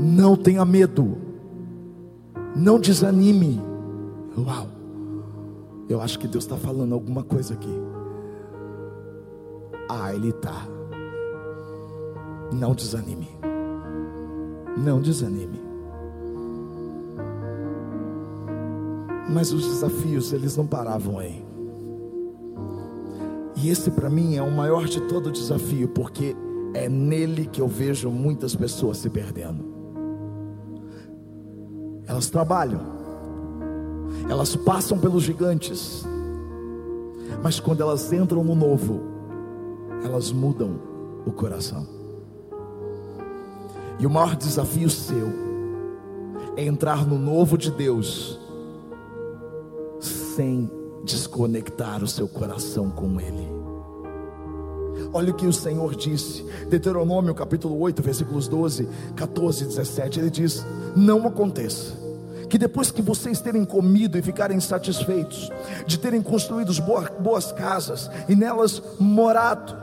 Não 0.00 0.34
tenha 0.34 0.64
medo, 0.64 1.16
não 2.56 2.80
desanime. 2.80 3.62
Uau, 4.36 4.66
eu 5.88 6.02
acho 6.02 6.18
que 6.18 6.26
Deus 6.26 6.42
está 6.42 6.56
falando 6.56 6.92
alguma 6.92 7.22
coisa 7.22 7.54
aqui. 7.54 7.91
Ah, 9.94 10.14
Ele 10.14 10.30
está. 10.30 10.66
Não 12.50 12.74
desanime, 12.74 13.28
não 14.74 15.02
desanime. 15.02 15.60
Mas 19.28 19.52
os 19.52 19.66
desafios, 19.66 20.32
eles 20.32 20.56
não 20.56 20.66
paravam 20.66 21.18
aí. 21.18 21.44
E 23.56 23.68
esse 23.68 23.90
para 23.90 24.08
mim 24.08 24.36
é 24.36 24.42
o 24.42 24.50
maior 24.50 24.86
de 24.86 25.00
todo 25.02 25.30
desafio, 25.30 25.88
porque 25.88 26.34
é 26.72 26.88
nele 26.88 27.44
que 27.44 27.60
eu 27.60 27.68
vejo 27.68 28.10
muitas 28.10 28.56
pessoas 28.56 28.96
se 28.96 29.10
perdendo. 29.10 29.62
Elas 32.06 32.30
trabalham, 32.30 32.80
elas 34.28 34.56
passam 34.56 34.98
pelos 34.98 35.22
gigantes, 35.22 36.06
mas 37.42 37.60
quando 37.60 37.82
elas 37.82 38.10
entram 38.10 38.42
no 38.42 38.54
novo, 38.54 39.11
elas 40.04 40.32
mudam 40.32 40.78
o 41.26 41.32
coração. 41.32 41.86
E 43.98 44.06
o 44.06 44.10
maior 44.10 44.36
desafio 44.36 44.90
seu 44.90 45.28
é 46.56 46.64
entrar 46.64 47.06
no 47.06 47.18
novo 47.18 47.56
de 47.56 47.70
Deus 47.70 48.38
sem 50.00 50.70
desconectar 51.04 52.02
o 52.02 52.08
seu 52.08 52.26
coração 52.26 52.90
com 52.90 53.20
Ele. 53.20 53.48
Olha 55.12 55.30
o 55.30 55.36
que 55.36 55.46
o 55.46 55.52
Senhor 55.52 55.94
disse, 55.94 56.42
Deuteronômio 56.68 57.34
capítulo 57.34 57.78
8, 57.80 58.02
versículos 58.02 58.48
12, 58.48 58.88
14 59.14 59.64
e 59.64 59.66
17. 59.66 60.20
Ele 60.20 60.30
diz: 60.30 60.64
Não 60.96 61.26
aconteça 61.26 62.00
que 62.48 62.58
depois 62.58 62.90
que 62.90 63.00
vocês 63.00 63.40
terem 63.40 63.64
comido 63.64 64.18
e 64.18 64.22
ficarem 64.22 64.60
satisfeitos, 64.60 65.50
de 65.86 65.98
terem 65.98 66.20
construído 66.20 66.70
boas 67.20 67.50
casas 67.52 68.10
e 68.28 68.34
nelas 68.34 68.82
morado, 69.00 69.74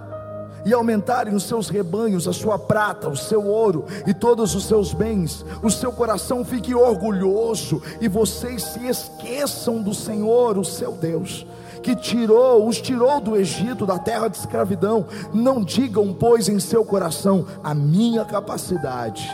e 0.65 0.73
aumentarem 0.73 1.33
os 1.33 1.43
seus 1.43 1.69
rebanhos, 1.69 2.27
a 2.27 2.33
sua 2.33 2.57
prata, 2.57 3.09
o 3.09 3.15
seu 3.15 3.45
ouro 3.45 3.85
e 4.05 4.13
todos 4.13 4.55
os 4.55 4.65
seus 4.65 4.93
bens, 4.93 5.45
o 5.61 5.69
seu 5.69 5.91
coração 5.91 6.43
fique 6.43 6.73
orgulhoso 6.73 7.81
e 8.01 8.07
vocês 8.07 8.63
se 8.63 8.87
esqueçam 8.87 9.81
do 9.81 9.93
Senhor, 9.93 10.57
o 10.57 10.65
seu 10.65 10.91
Deus, 10.93 11.45
que 11.81 11.95
tirou, 11.95 12.67
os 12.67 12.79
tirou 12.81 13.21
do 13.21 13.35
Egito, 13.35 13.85
da 13.85 13.97
terra 13.97 14.27
de 14.27 14.37
escravidão. 14.37 15.05
Não 15.33 15.63
digam, 15.63 16.13
pois, 16.13 16.49
em 16.49 16.59
seu 16.59 16.83
coração: 16.83 17.45
a 17.63 17.73
minha 17.73 18.25
capacidade 18.25 19.29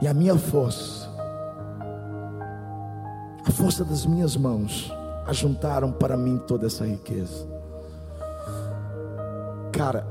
e 0.00 0.08
a 0.08 0.14
minha 0.14 0.36
força, 0.36 1.08
a 3.46 3.50
força 3.50 3.84
das 3.84 4.04
minhas 4.04 4.36
mãos, 4.36 4.92
ajuntaram 5.26 5.92
para 5.92 6.16
mim 6.16 6.40
toda 6.46 6.66
essa 6.66 6.84
riqueza. 6.84 7.51
Cara, 9.72 10.06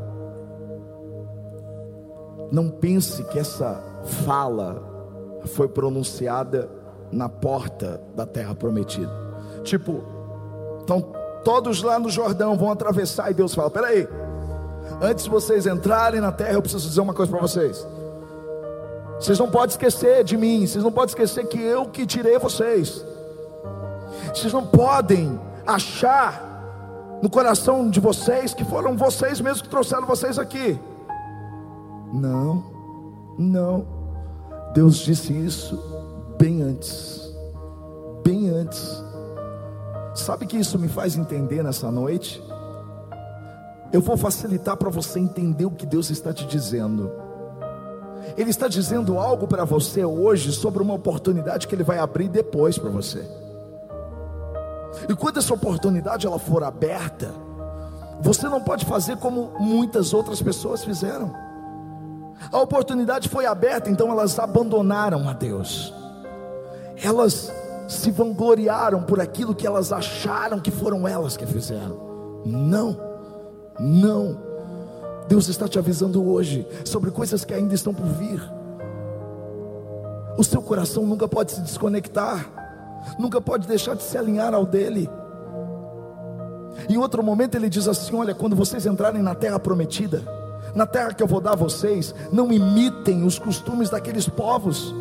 não 2.51 2.69
pense 2.69 3.23
que 3.25 3.39
essa 3.39 3.81
fala 4.25 4.83
foi 5.45 5.67
pronunciada 5.67 6.69
na 7.11 7.29
porta 7.29 8.01
da 8.15 8.25
terra 8.25 8.55
prometida. 8.55 9.11
Tipo, 9.63 10.03
então 10.83 11.01
todos 11.43 11.81
lá 11.81 11.99
no 11.99 12.09
Jordão 12.09 12.57
vão 12.57 12.71
atravessar 12.71 13.31
e 13.31 13.33
Deus 13.33 13.53
fala: 13.53 13.69
peraí, 13.69 14.07
antes 15.01 15.25
de 15.25 15.29
vocês 15.29 15.65
entrarem 15.65 16.19
na 16.19 16.31
terra, 16.31 16.53
eu 16.53 16.61
preciso 16.61 16.87
dizer 16.87 17.01
uma 17.01 17.13
coisa 17.13 17.31
para 17.31 17.41
vocês. 17.41 17.87
Vocês 19.19 19.37
não 19.37 19.49
podem 19.49 19.69
esquecer 19.69 20.23
de 20.23 20.35
mim, 20.35 20.65
vocês 20.65 20.83
não 20.83 20.91
podem 20.91 21.09
esquecer 21.09 21.45
que 21.45 21.61
eu 21.61 21.85
que 21.85 22.05
tirei 22.05 22.39
vocês. 22.39 23.05
Vocês 24.33 24.51
não 24.51 24.65
podem 24.65 25.39
achar 25.65 26.50
no 27.21 27.29
coração 27.29 27.89
de 27.89 27.99
vocês 27.99 28.53
que 28.53 28.65
foram 28.65 28.97
vocês 28.97 29.39
mesmos 29.39 29.61
que 29.61 29.69
trouxeram 29.69 30.05
vocês 30.05 30.39
aqui. 30.39 30.79
Não, 32.11 32.63
não. 33.37 33.85
Deus 34.73 34.97
disse 34.97 35.33
isso 35.33 35.77
bem 36.37 36.61
antes. 36.61 37.21
Bem 38.23 38.49
antes. 38.49 39.03
Sabe 40.15 40.45
que 40.45 40.57
isso 40.57 40.77
me 40.77 40.87
faz 40.87 41.15
entender 41.15 41.63
nessa 41.63 41.91
noite? 41.91 42.41
Eu 43.93 44.01
vou 44.01 44.17
facilitar 44.17 44.77
para 44.77 44.89
você 44.89 45.19
entender 45.19 45.65
o 45.65 45.71
que 45.71 45.85
Deus 45.85 46.09
está 46.09 46.33
te 46.33 46.45
dizendo. 46.45 47.11
Ele 48.37 48.49
está 48.49 48.67
dizendo 48.67 49.19
algo 49.19 49.47
para 49.47 49.65
você 49.65 50.05
hoje 50.05 50.51
sobre 50.51 50.81
uma 50.81 50.93
oportunidade 50.93 51.67
que 51.67 51.75
ele 51.75 51.83
vai 51.83 51.99
abrir 51.99 52.29
depois 52.29 52.77
para 52.77 52.89
você. 52.89 53.25
E 55.09 55.15
quando 55.15 55.37
essa 55.37 55.53
oportunidade 55.53 56.25
ela 56.25 56.39
for 56.39 56.63
aberta, 56.63 57.31
você 58.21 58.47
não 58.47 58.61
pode 58.61 58.85
fazer 58.85 59.17
como 59.17 59.51
muitas 59.59 60.13
outras 60.13 60.41
pessoas 60.41 60.83
fizeram. 60.83 61.33
A 62.51 62.59
oportunidade 62.59 63.29
foi 63.29 63.45
aberta, 63.45 63.89
então 63.89 64.09
elas 64.11 64.37
abandonaram 64.39 65.27
a 65.27 65.33
Deus. 65.33 65.93
Elas 67.03 67.51
se 67.87 68.09
vangloriaram 68.11 69.03
por 69.03 69.19
aquilo 69.19 69.53
que 69.53 69.67
elas 69.67 69.91
acharam 69.91 70.59
que 70.59 70.71
foram 70.71 71.07
elas 71.07 71.35
que 71.35 71.45
fizeram. 71.45 72.41
Não, 72.45 72.97
não. 73.79 74.37
Deus 75.27 75.47
está 75.47 75.67
te 75.67 75.77
avisando 75.77 76.23
hoje 76.29 76.67
sobre 76.85 77.11
coisas 77.11 77.43
que 77.43 77.53
ainda 77.53 77.73
estão 77.73 77.93
por 77.93 78.05
vir. 78.05 78.41
O 80.37 80.43
seu 80.43 80.61
coração 80.61 81.05
nunca 81.05 81.27
pode 81.27 81.51
se 81.51 81.61
desconectar 81.61 82.60
nunca 83.17 83.41
pode 83.41 83.67
deixar 83.67 83.95
de 83.95 84.03
se 84.03 84.17
alinhar 84.17 84.53
ao 84.53 84.65
dele. 84.65 85.09
Em 86.89 86.97
outro 86.97 87.23
momento 87.23 87.55
ele 87.55 87.69
diz 87.69 87.87
assim: 87.87 88.15
Olha, 88.15 88.33
quando 88.33 88.55
vocês 88.55 88.85
entrarem 88.85 89.21
na 89.21 89.35
terra 89.35 89.59
prometida, 89.59 90.23
na 90.75 90.85
terra 90.85 91.13
que 91.13 91.21
eu 91.21 91.27
vou 91.27 91.41
dar 91.41 91.53
a 91.53 91.55
vocês, 91.55 92.13
não 92.31 92.51
imitem 92.51 93.23
os 93.23 93.37
costumes 93.37 93.89
daqueles 93.89 94.27
povos. 94.27 94.93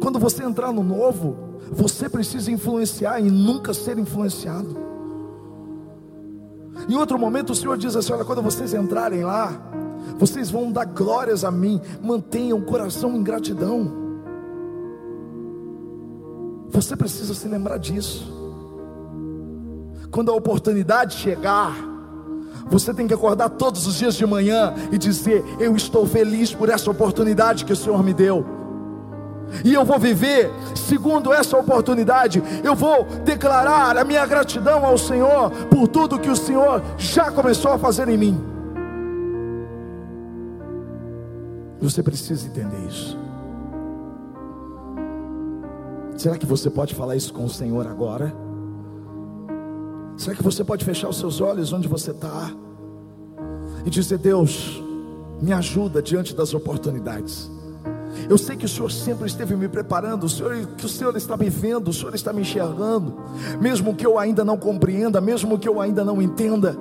Quando 0.00 0.18
você 0.18 0.42
entrar 0.42 0.72
no 0.72 0.82
novo, 0.82 1.36
você 1.70 2.08
precisa 2.08 2.50
influenciar 2.50 3.20
e 3.20 3.30
nunca 3.30 3.72
ser 3.72 3.98
influenciado. 3.98 4.76
Em 6.88 6.96
outro 6.96 7.18
momento 7.18 7.50
o 7.50 7.54
Senhor 7.54 7.76
diz 7.76 7.94
assim: 7.94 8.12
Olha, 8.12 8.24
quando 8.24 8.42
vocês 8.42 8.74
entrarem 8.74 9.24
lá, 9.24 9.52
vocês 10.18 10.50
vão 10.50 10.72
dar 10.72 10.84
glórias 10.84 11.44
a 11.44 11.50
mim, 11.50 11.80
mantenham 12.02 12.58
o 12.58 12.64
coração 12.64 13.16
em 13.16 13.22
gratidão. 13.22 14.01
Você 16.72 16.96
precisa 16.96 17.34
se 17.34 17.46
lembrar 17.46 17.78
disso. 17.78 18.32
Quando 20.10 20.30
a 20.30 20.34
oportunidade 20.34 21.14
chegar, 21.16 21.76
você 22.66 22.94
tem 22.94 23.06
que 23.06 23.14
acordar 23.14 23.50
todos 23.50 23.86
os 23.86 23.94
dias 23.94 24.14
de 24.14 24.26
manhã 24.26 24.74
e 24.90 24.96
dizer: 24.96 25.44
Eu 25.60 25.76
estou 25.76 26.06
feliz 26.06 26.52
por 26.54 26.70
essa 26.70 26.90
oportunidade 26.90 27.64
que 27.66 27.72
o 27.72 27.76
Senhor 27.76 28.02
me 28.02 28.14
deu. 28.14 28.44
E 29.64 29.74
eu 29.74 29.84
vou 29.84 29.98
viver 29.98 30.50
segundo 30.74 31.30
essa 31.30 31.58
oportunidade. 31.58 32.42
Eu 32.64 32.74
vou 32.74 33.04
declarar 33.22 33.98
a 33.98 34.04
minha 34.04 34.24
gratidão 34.24 34.84
ao 34.84 34.96
Senhor 34.96 35.50
por 35.68 35.86
tudo 35.86 36.18
que 36.18 36.30
o 36.30 36.36
Senhor 36.36 36.82
já 36.96 37.30
começou 37.30 37.72
a 37.72 37.78
fazer 37.78 38.08
em 38.08 38.16
mim. 38.16 38.40
Você 41.80 42.02
precisa 42.02 42.46
entender 42.46 42.86
isso. 42.88 43.21
Será 46.22 46.38
que 46.38 46.46
você 46.46 46.70
pode 46.70 46.94
falar 46.94 47.16
isso 47.16 47.34
com 47.34 47.46
o 47.46 47.50
Senhor 47.50 47.84
agora? 47.84 48.32
Será 50.16 50.36
que 50.36 50.42
você 50.42 50.62
pode 50.62 50.84
fechar 50.84 51.08
os 51.08 51.18
seus 51.18 51.40
olhos 51.40 51.72
onde 51.72 51.88
você 51.88 52.12
está 52.12 52.48
e 53.84 53.90
dizer: 53.90 54.18
Deus, 54.18 54.80
me 55.40 55.52
ajuda 55.52 56.00
diante 56.00 56.32
das 56.32 56.54
oportunidades. 56.54 57.50
Eu 58.30 58.38
sei 58.38 58.56
que 58.56 58.66
o 58.66 58.68
Senhor 58.68 58.92
sempre 58.92 59.26
esteve 59.26 59.56
me 59.56 59.68
preparando, 59.68 60.22
o 60.22 60.28
Senhor, 60.28 60.64
que 60.76 60.86
o 60.86 60.88
Senhor 60.88 61.16
está 61.16 61.36
me 61.36 61.50
vendo, 61.50 61.88
o 61.88 61.92
Senhor 61.92 62.14
está 62.14 62.32
me 62.32 62.42
enxergando, 62.42 63.16
mesmo 63.60 63.92
que 63.92 64.06
eu 64.06 64.16
ainda 64.16 64.44
não 64.44 64.56
compreenda, 64.56 65.20
mesmo 65.20 65.58
que 65.58 65.68
eu 65.68 65.80
ainda 65.80 66.04
não 66.04 66.22
entenda. 66.22 66.78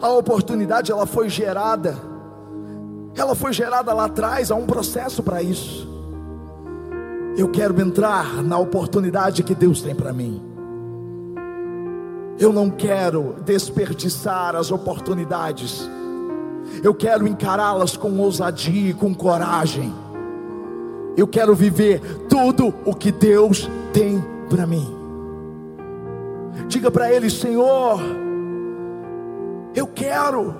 A 0.00 0.12
oportunidade 0.12 0.92
ela 0.92 1.04
foi 1.04 1.28
gerada, 1.28 1.98
ela 3.16 3.34
foi 3.34 3.52
gerada 3.52 3.92
lá 3.92 4.04
atrás, 4.04 4.52
há 4.52 4.54
um 4.54 4.66
processo 4.66 5.20
para 5.20 5.42
isso. 5.42 5.97
Eu 7.38 7.48
quero 7.48 7.80
entrar 7.80 8.42
na 8.42 8.58
oportunidade 8.58 9.44
que 9.44 9.54
Deus 9.54 9.80
tem 9.80 9.94
para 9.94 10.12
mim. 10.12 10.42
Eu 12.36 12.52
não 12.52 12.68
quero 12.68 13.36
desperdiçar 13.44 14.56
as 14.56 14.72
oportunidades. 14.72 15.88
Eu 16.82 16.92
quero 16.92 17.28
encará-las 17.28 17.96
com 17.96 18.10
ousadia 18.18 18.90
e 18.90 18.92
com 18.92 19.14
coragem. 19.14 19.94
Eu 21.16 21.28
quero 21.28 21.54
viver 21.54 22.00
tudo 22.28 22.74
o 22.84 22.92
que 22.92 23.12
Deus 23.12 23.70
tem 23.92 24.20
para 24.50 24.66
mim. 24.66 24.92
Diga 26.66 26.90
para 26.90 27.12
Ele, 27.12 27.30
Senhor, 27.30 28.00
eu 29.76 29.86
quero 29.86 30.56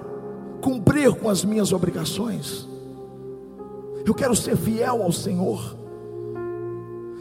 cumprir 0.61 1.12
com 1.17 1.29
as 1.29 1.45
minhas 1.45 1.73
obrigações. 1.73 2.69
Eu 4.07 4.14
quero 4.14 4.37
ser 4.37 4.57
fiel 4.57 5.03
ao 5.03 5.11
Senhor 5.11 5.88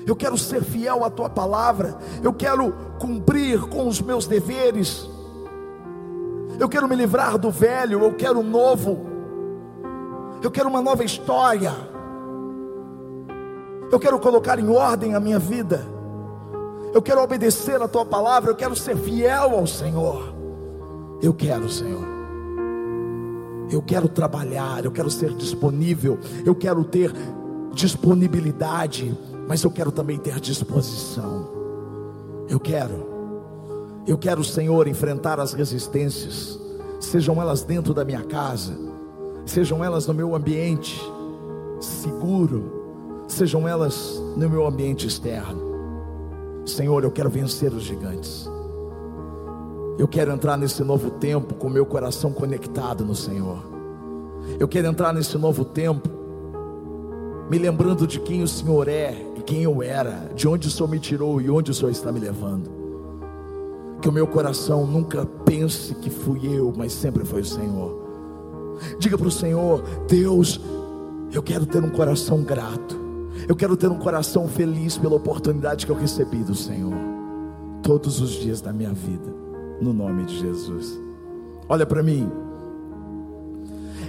eu 0.07 0.15
quero 0.15 0.37
ser 0.37 0.63
fiel 0.63 1.03
à 1.03 1.09
tua 1.09 1.29
palavra, 1.29 1.97
eu 2.23 2.33
quero 2.33 2.73
cumprir 2.97 3.59
com 3.67 3.89
os 3.89 4.01
meus 4.01 4.25
deveres, 4.25 5.07
eu 6.57 6.69
quero 6.69 6.87
me 6.87 6.95
livrar 6.95 7.37
do 7.37 7.51
velho, 7.51 8.01
eu 8.01 8.13
quero 8.13 8.39
um 8.39 8.49
novo, 8.49 9.05
eu 10.41 10.49
quero 10.49 10.69
uma 10.69 10.81
nova 10.81 11.03
história, 11.03 11.73
eu 13.91 13.99
quero 13.99 14.17
colocar 14.17 14.57
em 14.57 14.69
ordem 14.69 15.13
a 15.13 15.19
minha 15.19 15.39
vida, 15.39 15.85
eu 16.93 17.01
quero 17.01 17.21
obedecer 17.21 17.81
a 17.81 17.87
tua 17.87 18.05
palavra, 18.05 18.51
eu 18.51 18.55
quero 18.55 18.77
ser 18.77 18.95
fiel 18.95 19.57
ao 19.57 19.67
Senhor, 19.67 20.33
eu 21.21 21.33
quero, 21.33 21.69
Senhor. 21.69 22.15
Eu 23.69 23.81
quero 23.81 24.07
trabalhar, 24.07 24.85
eu 24.85 24.91
quero 24.91 25.11
ser 25.11 25.33
disponível, 25.33 26.17
eu 26.45 26.55
quero 26.55 26.85
ter 26.85 27.13
disponibilidade 27.73 29.13
mas 29.47 29.63
eu 29.63 29.71
quero 29.71 29.91
também 29.91 30.17
ter 30.17 30.39
disposição. 30.39 31.47
Eu 32.49 32.59
quero, 32.59 33.07
eu 34.05 34.17
quero, 34.17 34.43
Senhor, 34.43 34.87
enfrentar 34.87 35.39
as 35.39 35.53
resistências, 35.53 36.59
sejam 36.99 37.41
elas 37.41 37.63
dentro 37.63 37.93
da 37.93 38.05
minha 38.05 38.23
casa, 38.23 38.77
sejam 39.45 39.83
elas 39.83 40.07
no 40.07 40.13
meu 40.13 40.35
ambiente 40.35 40.99
seguro, 41.79 43.25
sejam 43.27 43.67
elas 43.67 44.21
no 44.35 44.49
meu 44.49 44.65
ambiente 44.65 45.05
externo. 45.05 45.61
Senhor, 46.65 47.03
eu 47.03 47.11
quero 47.11 47.29
vencer 47.29 47.73
os 47.73 47.83
gigantes. 47.83 48.49
Eu 49.97 50.07
quero 50.07 50.31
entrar 50.31 50.57
nesse 50.57 50.83
novo 50.83 51.11
tempo 51.11 51.55
com 51.55 51.69
meu 51.69 51.85
coração 51.85 52.31
conectado 52.31 53.03
no 53.03 53.15
Senhor. 53.15 53.63
Eu 54.59 54.67
quero 54.67 54.87
entrar 54.87 55.13
nesse 55.13 55.37
novo 55.37 55.65
tempo 55.65 56.07
me 57.49 57.57
lembrando 57.57 58.05
de 58.05 58.19
quem 58.19 58.43
o 58.43 58.47
Senhor 58.47 58.87
é 58.87 59.26
quem 59.47 59.63
eu 59.63 59.81
era, 59.81 60.29
de 60.35 60.45
onde 60.45 60.67
o 60.67 60.71
Senhor 60.71 60.89
me 60.89 60.99
tirou 60.99 61.39
e 61.39 61.49
onde 61.49 61.71
o 61.71 61.73
Senhor 61.73 61.89
está 61.89 62.11
me 62.11 62.19
levando. 62.19 62.69
Que 64.01 64.09
o 64.09 64.11
meu 64.11 64.27
coração 64.27 64.85
nunca 64.85 65.25
pense 65.25 65.95
que 65.95 66.09
fui 66.09 66.41
eu, 66.45 66.73
mas 66.75 66.91
sempre 66.91 67.23
foi 67.23 67.41
o 67.41 67.45
Senhor. 67.45 67.97
Diga 68.99 69.17
para 69.17 69.27
o 69.27 69.31
Senhor: 69.31 69.81
Deus, 70.07 70.59
eu 71.31 71.41
quero 71.41 71.65
ter 71.65 71.81
um 71.81 71.89
coração 71.89 72.43
grato, 72.43 72.99
eu 73.47 73.55
quero 73.55 73.77
ter 73.77 73.89
um 73.89 73.97
coração 73.97 74.49
feliz 74.49 74.97
pela 74.97 75.15
oportunidade 75.15 75.85
que 75.85 75.91
eu 75.91 75.95
recebi 75.95 76.43
do 76.43 76.53
Senhor, 76.53 76.93
todos 77.81 78.19
os 78.19 78.31
dias 78.31 78.59
da 78.59 78.73
minha 78.73 78.91
vida, 78.91 79.33
no 79.81 79.93
nome 79.93 80.25
de 80.25 80.37
Jesus. 80.39 80.99
Olha 81.69 81.85
para 81.85 82.03
mim, 82.03 82.29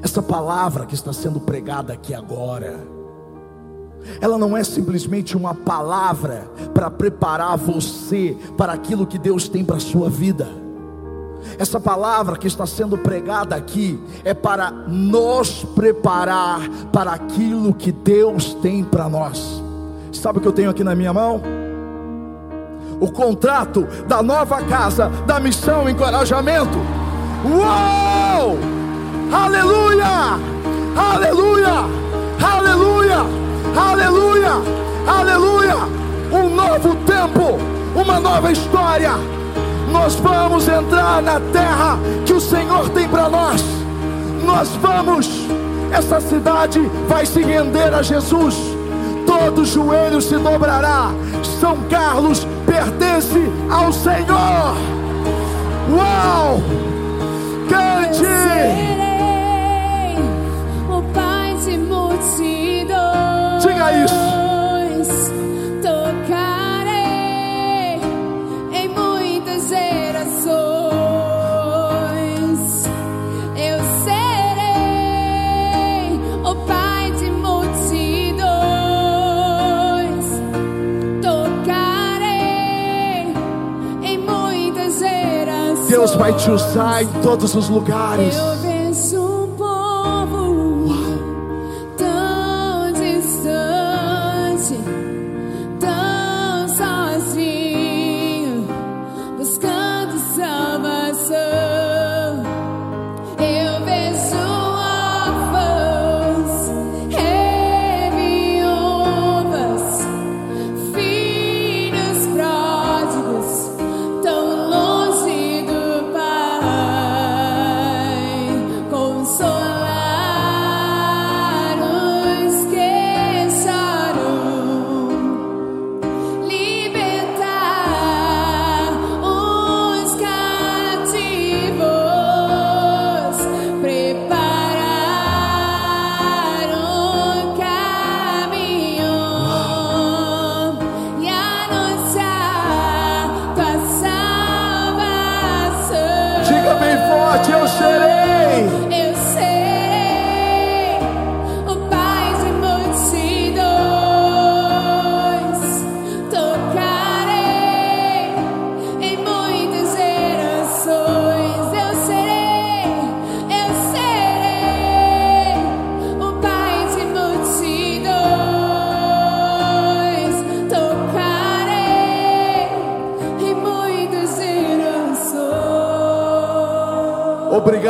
essa 0.02 0.20
palavra 0.20 0.84
que 0.84 0.94
está 0.94 1.12
sendo 1.12 1.40
pregada 1.40 1.92
aqui 1.92 2.12
agora, 2.12 2.97
ela 4.20 4.38
não 4.38 4.56
é 4.56 4.64
simplesmente 4.64 5.36
uma 5.36 5.54
palavra 5.54 6.48
para 6.74 6.90
preparar 6.90 7.56
você 7.56 8.36
para 8.56 8.72
aquilo 8.72 9.06
que 9.06 9.18
Deus 9.18 9.48
tem 9.48 9.64
para 9.64 9.76
a 9.76 9.80
sua 9.80 10.08
vida. 10.08 10.48
Essa 11.58 11.80
palavra 11.80 12.36
que 12.36 12.46
está 12.46 12.66
sendo 12.66 12.98
pregada 12.98 13.54
aqui 13.54 13.98
é 14.24 14.34
para 14.34 14.70
nos 14.70 15.64
preparar 15.64 16.68
para 16.92 17.12
aquilo 17.12 17.72
que 17.72 17.92
Deus 17.92 18.54
tem 18.54 18.84
para 18.84 19.08
nós. 19.08 19.62
Sabe 20.12 20.38
o 20.38 20.42
que 20.42 20.48
eu 20.48 20.52
tenho 20.52 20.70
aqui 20.70 20.82
na 20.82 20.94
minha 20.94 21.12
mão? 21.12 21.40
O 23.00 23.10
contrato 23.12 23.86
da 24.08 24.22
nova 24.22 24.62
casa 24.64 25.08
da 25.26 25.38
missão 25.38 25.88
encorajamento. 25.88 26.78
Uou! 27.44 28.58
Aleluia! 29.32 30.38
Aleluia! 30.96 32.08
Aleluia, 32.40 33.47
aleluia, 33.76 34.52
aleluia. 35.06 35.76
Um 36.30 36.54
novo 36.54 36.94
tempo, 37.06 37.58
uma 37.94 38.20
nova 38.20 38.52
história. 38.52 39.12
Nós 39.90 40.14
vamos 40.16 40.68
entrar 40.68 41.22
na 41.22 41.40
terra 41.40 41.98
que 42.26 42.32
o 42.32 42.40
Senhor 42.40 42.88
tem 42.90 43.08
para 43.08 43.28
nós. 43.28 43.64
Nós 44.44 44.68
vamos, 44.82 45.28
essa 45.90 46.20
cidade 46.20 46.80
vai 47.08 47.24
se 47.24 47.42
render 47.42 47.94
a 47.94 48.02
Jesus. 48.02 48.56
Todo 49.26 49.64
joelho 49.64 50.20
se 50.20 50.36
dobrará. 50.38 51.10
São 51.60 51.76
Carlos 51.90 52.46
pertence 52.66 53.50
ao 53.70 53.92
Senhor. 53.92 54.76
Uau! 55.90 56.62
Cante! 57.68 58.98
o 60.88 61.02
Pai 61.12 61.54
de 61.64 61.76
multidões. 61.78 62.57
Tocarei 65.92 66.90
em 68.72 68.88
muitas 68.88 69.68
gerações. 69.68 70.68
Deus 85.88 86.14
vai 86.14 86.32
te 86.34 86.50
usar 86.50 87.02
em 87.02 87.08
todos 87.22 87.54
os 87.54 87.68
lugares. 87.68 88.36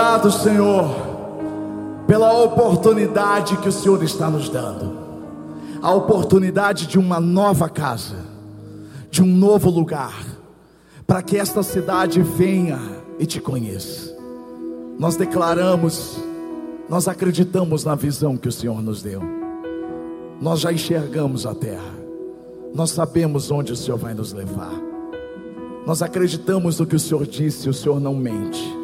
Obrigado, 0.09 0.32
Senhor, 0.32 0.96
pela 2.06 2.32
oportunidade 2.42 3.59
que 3.59 3.68
o 3.68 3.72
Senhor 3.72 4.02
está 4.02 4.30
nos 4.30 4.48
dando. 4.48 4.96
A 5.82 5.92
oportunidade 5.92 6.86
de 6.86 6.98
uma 6.98 7.20
nova 7.20 7.68
casa, 7.68 8.16
de 9.11 9.22
um 9.22 9.26
novo 9.26 9.68
lugar, 9.68 10.24
para 11.06 11.20
que 11.20 11.36
esta 11.36 11.62
cidade 11.62 12.22
venha 12.22 12.80
e 13.18 13.26
te 13.26 13.38
conheça. 13.38 14.16
Nós 14.98 15.14
declaramos, 15.14 16.16
nós 16.88 17.06
acreditamos 17.06 17.84
na 17.84 17.94
visão 17.94 18.34
que 18.34 18.48
o 18.48 18.52
Senhor 18.52 18.80
nos 18.80 19.02
deu. 19.02 19.20
Nós 20.40 20.61
já 20.61 20.72
enxergamos 20.72 21.44
a 21.44 21.54
terra. 21.54 21.94
Nós 22.74 22.92
sabemos 22.92 23.50
onde 23.50 23.74
o 23.74 23.76
Senhor 23.76 23.98
vai 23.98 24.14
nos 24.14 24.32
levar. 24.32 24.72
Nós 25.86 26.00
acreditamos 26.00 26.80
no 26.80 26.86
que 26.86 26.96
o 26.96 27.00
Senhor 27.00 27.26
disse, 27.26 27.68
o 27.68 27.74
Senhor 27.74 28.00
não 28.00 28.14
mente. 28.14 28.78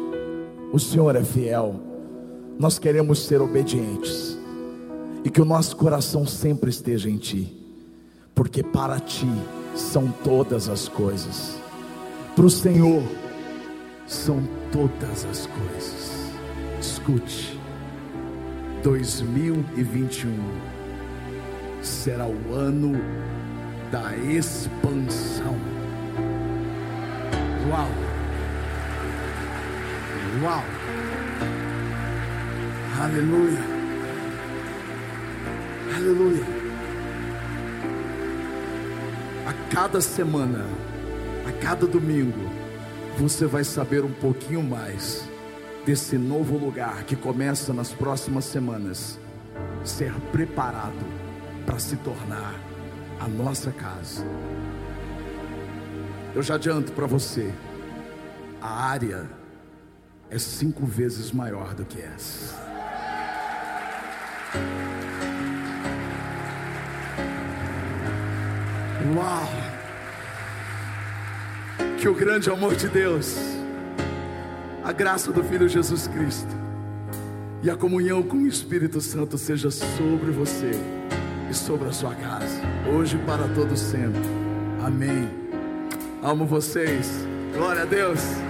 O 0.75 0.79
Senhor 0.79 1.15
é 1.15 1.23
fiel. 1.23 1.79
Nós 2.59 2.77
queremos 2.77 3.25
ser 3.25 3.41
obedientes. 3.41 4.37
E 5.23 5.29
que 5.29 5.41
o 5.41 5.45
nosso 5.45 5.73
coração 5.77 6.27
sempre 6.27 6.69
esteja 6.69 7.09
em 7.09 7.15
Ti. 7.15 7.49
Porque 8.35 8.61
para 8.61 8.99
Ti 8.99 9.31
são 9.73 10.13
todas 10.21 10.67
as 10.67 10.89
coisas. 10.89 11.55
Para 12.35 12.45
o 12.45 12.49
Senhor 12.49 13.01
são 14.05 14.43
todas 14.69 15.23
as 15.31 15.47
coisas. 15.47 16.33
Escute. 16.81 17.57
2021 18.83 20.37
será 21.81 22.27
o 22.27 22.53
ano 22.53 22.99
da 23.89 24.13
expansão. 24.17 25.55
Uau! 27.69 28.14
Uau! 30.41 30.63
Aleluia! 33.01 33.59
Aleluia! 35.95 36.43
A 39.47 39.73
cada 39.73 40.01
semana, 40.01 40.65
a 41.47 41.51
cada 41.63 41.87
domingo, 41.87 42.49
você 43.17 43.45
vai 43.45 43.63
saber 43.63 44.03
um 44.03 44.11
pouquinho 44.11 44.61
mais 44.61 45.25
desse 45.85 46.17
novo 46.17 46.57
lugar 46.57 47.05
que 47.05 47.15
começa 47.15 47.73
nas 47.73 47.93
próximas 47.93 48.43
semanas 48.43 49.17
ser 49.85 50.11
preparado 50.33 51.05
para 51.65 51.79
se 51.79 51.95
tornar 51.97 52.55
a 53.21 53.27
nossa 53.29 53.71
casa. 53.71 54.25
Eu 56.33 56.43
já 56.43 56.55
adianto 56.55 56.91
para 56.91 57.07
você, 57.07 57.53
a 58.61 58.87
área 58.87 59.44
é 60.29 60.37
cinco 60.37 60.85
vezes 60.85 61.31
maior 61.31 61.73
do 61.73 61.85
que 61.85 62.01
essa. 62.01 62.55
Uau! 69.15 69.49
Que 71.99 72.07
o 72.07 72.13
grande 72.13 72.49
amor 72.49 72.75
de 72.75 72.87
Deus, 72.87 73.35
a 74.83 74.91
graça 74.91 75.31
do 75.31 75.43
Filho 75.43 75.67
Jesus 75.67 76.07
Cristo 76.07 76.55
e 77.61 77.69
a 77.69 77.75
comunhão 77.75 78.21
com 78.21 78.37
o 78.37 78.47
Espírito 78.47 79.01
Santo 79.01 79.37
seja 79.37 79.71
sobre 79.71 80.31
você 80.31 80.71
e 81.49 81.53
sobre 81.53 81.87
a 81.87 81.91
sua 81.91 82.13
casa, 82.13 82.61
hoje 82.93 83.17
para 83.25 83.47
todo 83.49 83.75
sempre. 83.77 84.21
Amém. 84.83 85.29
Amo 86.21 86.45
vocês. 86.45 87.25
Glória 87.55 87.83
a 87.83 87.85
Deus. 87.85 88.44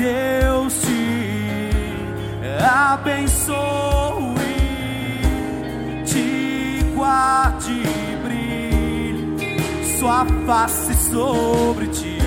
Deus 0.00 0.72
te 0.80 2.64
abençoe, 2.64 3.54
te 6.06 6.82
guarde 6.94 7.82
e 7.82 8.16
brilhe 8.24 9.98
sua 9.98 10.24
face 10.46 10.94
sobre 10.94 11.86
ti, 11.88 12.18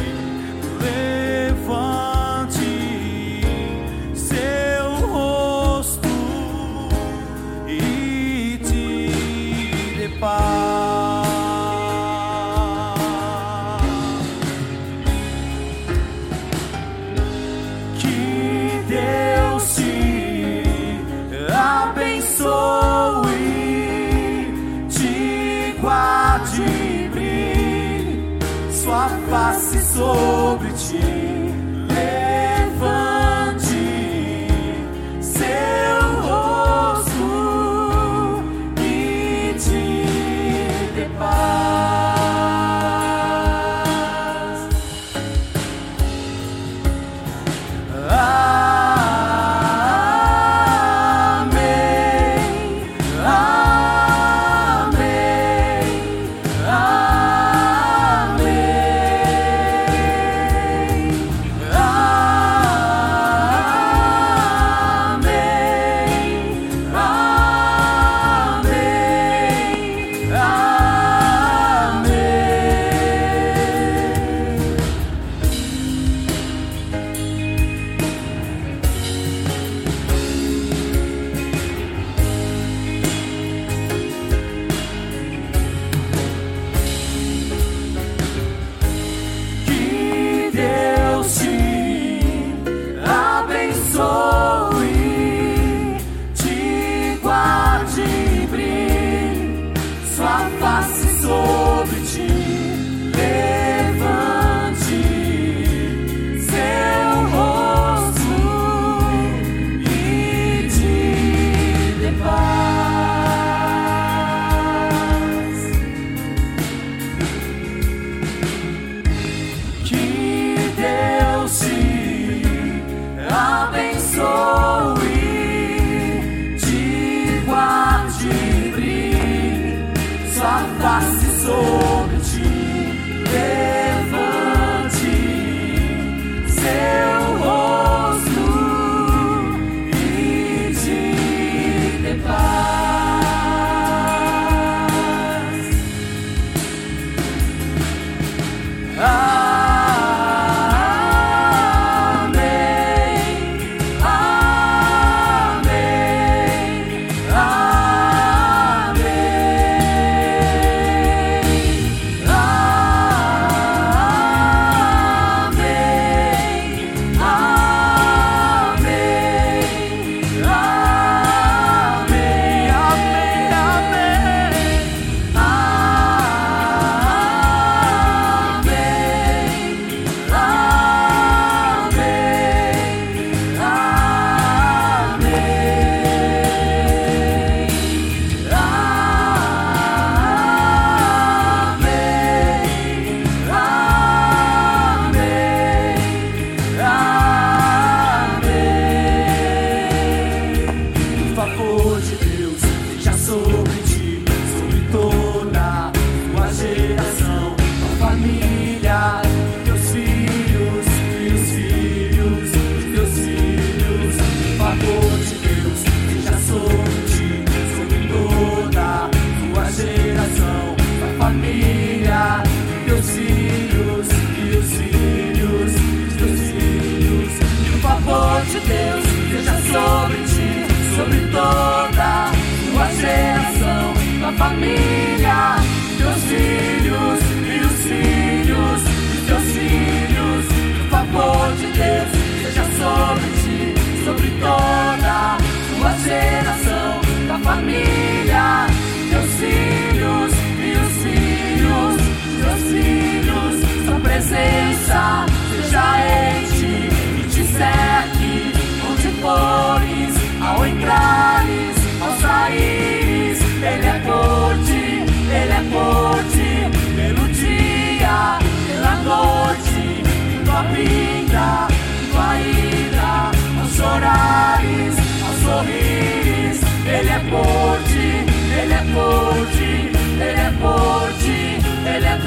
levante 0.80 2.03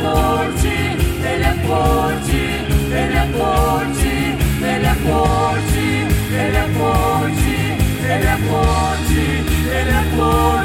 forte, 0.06 0.68
ele 0.68 1.44
é 1.44 1.54
forte, 1.66 2.36
ele 2.92 3.16
é 3.16 3.26
forte, 3.36 4.12
ele 4.62 4.86
é 4.86 4.94
forte, 4.94 5.86
ele 6.32 6.56
é 6.56 6.68
forte, 6.78 7.56
ele 8.04 8.26
é 8.26 8.38
forte, 8.48 9.24
ele 9.70 9.90
é 9.90 10.16
forte. 10.16 10.55